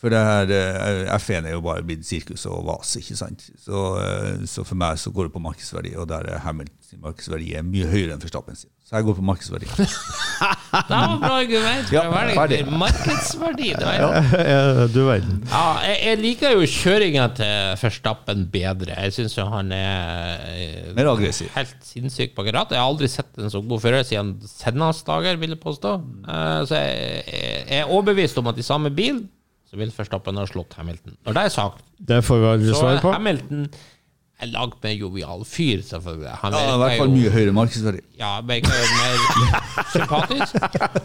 [0.00, 3.42] For det her eh, F1 er jo bare blitt sirkus og vas, ikke sant.
[3.60, 7.02] Så, eh, så for meg så går det på markedsverdi, og der er Hamilton sin
[7.04, 8.70] markedsverdi er mye høyere enn Verstappen sin.
[8.88, 9.68] Så jeg går på markedsverdi.
[9.68, 11.92] Det var bra argument.
[11.92, 12.62] Ja, ferdig.
[12.80, 13.68] Markedsverdi.
[13.76, 13.98] Det var,
[14.40, 14.86] ja.
[14.90, 15.42] Du verden.
[15.52, 18.96] Ja, jeg, jeg liker jo kjøringa til Verstappen bedre.
[19.04, 21.50] Jeg syns jo han er eh, Mer aggressiv.
[21.58, 22.72] helt sinnssyk på akkurat.
[22.72, 25.92] Jeg har aldri sett en så god fører siden Sennas dager, vil jeg påstå.
[26.72, 27.20] Så jeg,
[27.68, 29.20] jeg er overbevist om at i samme bil
[29.70, 31.14] så vil Verstappen ha slått Hamilton.
[31.26, 33.12] Når det er sagt, Det får vi aldri så svar er på.
[33.14, 33.66] Hamilton
[34.40, 36.32] er langt med jovial fyr, selvfølgelig.
[36.42, 38.00] Han Ja, I hvert fall mye høyere markedsverdi.
[38.18, 39.18] ja, virker jo mer
[39.94, 40.56] sympatisk.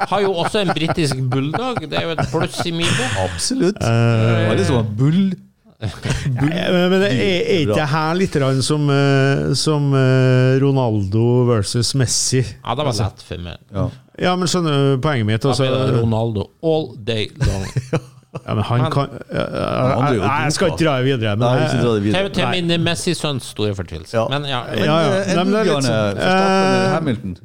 [0.09, 1.81] Har jo også en britisk bulldog.
[1.83, 3.19] Det er jo et pluss i min bok.
[3.27, 3.81] Absolutt.
[3.83, 5.35] Uh, det som har bull.
[5.85, 11.91] ja, men det er, er ikke det her litt som, eh, som eh, Ronaldo versus
[11.99, 12.39] Messi?
[12.39, 13.59] Ja, det var lett for meg.
[13.75, 13.89] Ja.
[14.15, 15.45] Ja, men skjønner du poenget mitt?
[15.45, 15.67] Altså,
[15.99, 17.67] Ronaldo all day long.
[18.45, 21.35] ja, men han Han- kan jeg, Nei, jeg skal ikke dra det videre.
[21.37, 22.29] Men Nei, dra videre.
[22.35, 24.13] til min Messi-sønns store fortvilelse.
[24.17, 24.27] Ja.
[24.29, 24.95] Men ja, Ja, ja.
[25.23, 27.37] eh, Nei, men det er litt sånn- Eh, Hamilton?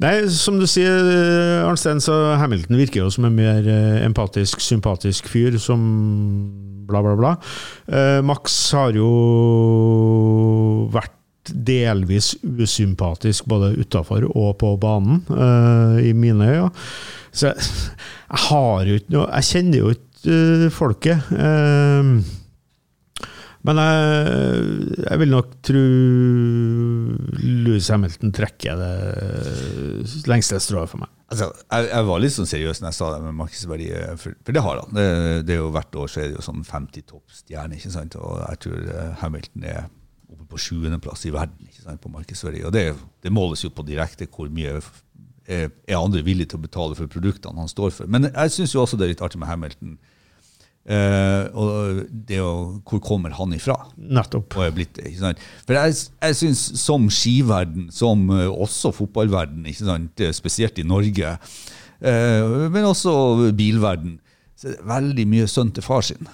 [0.00, 0.96] Nei, som du sier,
[1.62, 3.62] eh, Arnstein, så Hamilton virker jo som en mer
[4.04, 7.36] empatisk, sympatisk fyr som bla, bla, bla.
[7.92, 11.14] Eh, Max har jo vært
[11.50, 16.70] delvis usympatisk både utafor og på banen, uh, i mine øyne.
[17.32, 17.56] Så jeg,
[18.30, 21.30] jeg har jo ikke noe Jeg kjenner jo ikke eh, folket.
[21.32, 22.20] Uh,
[23.60, 25.80] men jeg, jeg vil nok tro
[27.44, 28.92] Louis Hamilton trekker det
[30.30, 31.10] lengste strået for meg.
[31.30, 34.56] Altså, jeg, jeg var litt sånn seriøs når jeg sa det med markedsverdi, for, for
[34.56, 34.94] det har han.
[34.96, 35.04] Det,
[35.46, 38.16] det er jo Hvert år så er det jo sånn 50 toppstjerner, ikke sant?
[38.18, 39.84] og jeg tror eh, Hamilton er
[40.30, 42.02] oppe på sjuendeplass i verden ikke sant?
[42.02, 42.64] på markedsverdi.
[42.66, 42.88] og det,
[43.22, 44.78] det måles jo på direkte hvor mye
[45.50, 48.10] er, andre villige til å betale for produktene han står for.
[48.10, 49.98] Men jeg syns også det er litt artig med Hamilton.
[50.88, 53.76] Eh, og det å, Hvor kommer han ifra?
[54.00, 54.56] Nettopp.
[54.74, 54.96] blitt?
[55.66, 61.36] For jeg, jeg syns som skiverden, som eh, også fotballverden, eh, spesielt i Norge,
[62.00, 63.12] uh, men også
[63.56, 64.16] bilverden,
[64.56, 66.32] så er det veldig mye sønn til far sin.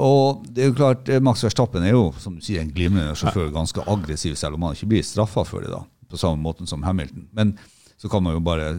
[0.00, 3.50] Og det er jo klart, Max Verstappen er jo som du sier, en glimrende sjåfør,
[3.54, 6.86] ganske aggressiv, selv om han ikke blir straffa for det, da, på samme måte som
[6.86, 7.26] Hamilton.
[7.36, 7.52] Men
[8.00, 8.72] så kan man jo bare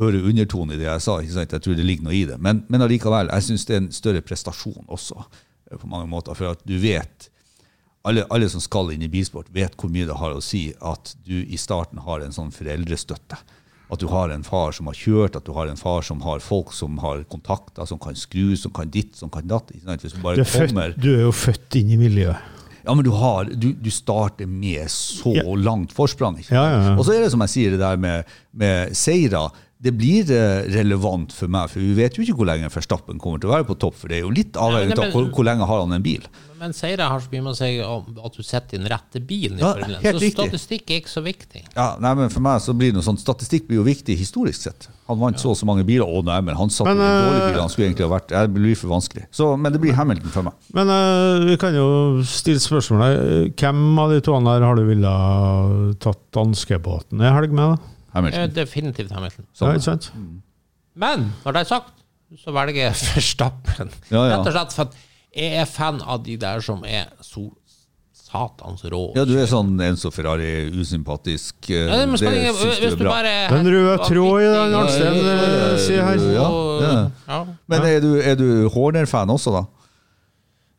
[0.00, 1.18] høre undertone i det jeg sa.
[1.22, 1.52] ikke sant?
[1.54, 2.38] Jeg tror det ligger noe i det.
[2.42, 5.24] Men, men allikevel, jeg syns det er en større prestasjon også,
[5.70, 6.34] eh, på mange måter.
[6.38, 7.28] For at du vet
[8.04, 11.14] alle, alle som skal inn i bilsport, vet hvor mye det har å si at
[11.24, 13.38] du i starten har en sånn foreldrestøtte.
[13.92, 16.40] At du har en far som har kjørt, at du har en far som har
[16.42, 19.70] folk som har kontakter, som kan skru, som kan ditt, som kan datt.
[19.70, 22.50] du er, født, du er jo født inn i miljøet.
[22.84, 25.44] Ja, men du, har, du, du starter med så Ja.
[25.56, 26.36] langt forsprang.
[26.50, 26.96] Ja, ja.
[26.98, 29.46] Og så er det som jeg sier, det der med, med seire.
[29.84, 33.42] Det blir eh, relevant for meg, for vi vet jo ikke hvor lenge Verstappen kommer
[33.42, 33.98] til å være på topp.
[34.00, 36.24] For det er jo litt avhengig av hvor, hvor lenge har han en bil.
[36.64, 39.58] Men seire har så mye med å si at du setter i den rette bilen.
[39.58, 40.04] i Ja, Formel 1.
[40.06, 40.38] helt så riktig.
[40.38, 41.62] statistikk er ikke så viktig.
[41.74, 44.64] Ja, nei, men For meg så blir det noe sånn, statistikk blir jo viktig historisk
[44.70, 44.88] sett.
[45.10, 46.08] Han vant så og så mange biler.
[46.08, 47.60] Å nei, men han satt Men, i en dårlig eh, bil.
[47.60, 49.26] Han skulle egentlig ha vært Det blir for vanskelig.
[49.28, 50.70] Så, men det blir Hamilton for meg.
[50.78, 51.88] Men uh, vi kan jo
[52.24, 53.52] stille spørsmålet.
[53.60, 55.16] Hvem av de to her har du ville
[56.00, 57.74] tatt danskebåten i helg med?
[57.76, 57.93] da?
[58.14, 58.54] Eh, Hamilton.
[58.54, 59.46] Definitivt Hamilton.
[59.60, 60.12] Ja, ikke sant?
[60.94, 61.90] Men når det er sagt,
[62.38, 63.90] så velger jeg Verstappen.
[64.10, 64.36] Ja, ja.
[64.38, 64.94] Rett og slett for at
[65.34, 67.48] jeg er fan av de der som er så
[68.14, 69.00] satans rå.
[69.14, 71.54] Ja, du er sånn Enzo Ferrari, usympatisk.
[71.70, 73.10] eh, Ja, det, det jeg- syns du du er bra.
[73.10, 76.18] bare Den røde tråd i den ja, eh, sier her.
[76.34, 77.46] ja.
[77.68, 79.64] Men er du, er du Horner-fan også, da?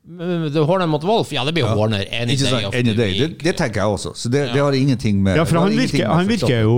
[0.06, 2.04] Horner mot Wolf, ja, det blir jo Horner.
[2.14, 3.16] Any day of Any day.
[3.20, 4.12] Det, det tenker jeg også.
[4.16, 6.76] Så det, det har ingenting med Ja, for han virker, med han virker jo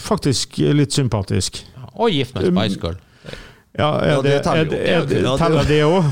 [0.00, 1.62] faktisk litt sympatisk.
[1.94, 2.98] Og gift med Spice Girl.
[3.78, 4.70] Ja, er Ja, det, det teller er, jo.
[4.70, 6.04] det- er, det- teller det òg?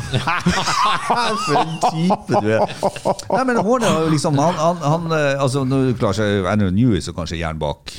[1.49, 2.63] For en type du er.
[3.33, 7.15] Nei, men Horner liksom Han, han, han eh, altså, Nå klarer seg Andrew Newis så
[7.17, 7.91] kanskje gjerne bak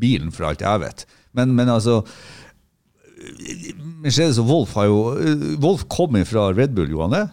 [0.00, 1.04] bilen, for alt jeg vet.
[1.36, 2.00] Men, men altså
[4.04, 7.16] Mercedes og Wolf har jo eh, Wolf kom fra Red Bull, Johan?
[7.16, 7.26] Ja,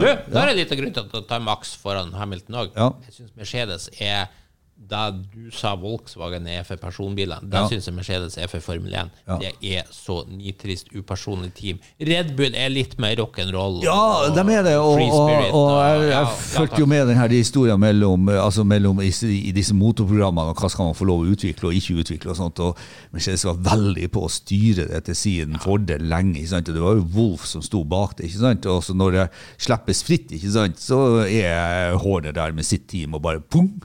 [0.00, 0.16] Du, ja.
[0.26, 2.72] da er det litt av grunn til å ta Max foran Hamilton òg.
[2.74, 2.88] Ja.
[3.06, 4.26] Jeg syns Mercedes er
[4.78, 7.66] det du sa Volkswagen er for personbiler, det Ja.
[7.68, 9.10] syns jeg Mercedes er for Formel 1.
[9.26, 9.36] Ja.
[9.38, 11.78] Det er så nitrist upersonlig team.
[12.00, 13.82] Red Bull er litt mer rock'n'roll.
[13.82, 14.76] Ja, de er det.
[14.78, 19.00] Og, og, og, og jeg, jeg ja, fulgte jo med denne historien mellom, altså mellom
[19.02, 22.30] i, i disse motorprogrammene og hva skal man få lov å utvikle og ikke utvikle.
[22.30, 22.78] og sånt, og
[23.12, 26.38] Mercedes var veldig på å styre det til sin fordel lenge.
[26.38, 28.30] ikke sant, og Det var jo Wolf som sto bak det.
[28.30, 32.64] ikke sant, og så Når det slippes fritt, ikke sant, så er Horner der med
[32.64, 33.80] sitt team og bare pum,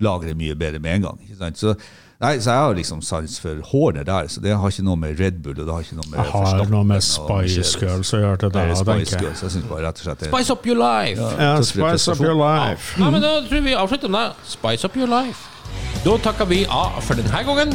[0.00, 1.20] lager det mye bedre med en gang.
[1.26, 1.74] ikke sant, så
[2.22, 5.18] Nei, så Jeg har liksom sans for håret der, så det har ikke noe med
[5.18, 8.20] Red Bull og det har ikke noe med Jeg har noe med Spice Girls å
[8.22, 9.40] gjøre til Det Spice tenker jeg.
[9.42, 11.18] Jeg bare slett Spice up your life!
[11.40, 12.94] Ja, Spice up your life.
[13.00, 14.52] Ja, men Da tror jeg vi avslutter med det.
[14.54, 15.48] Spice up your life.
[16.04, 17.74] Da takker vi av for denne gangen.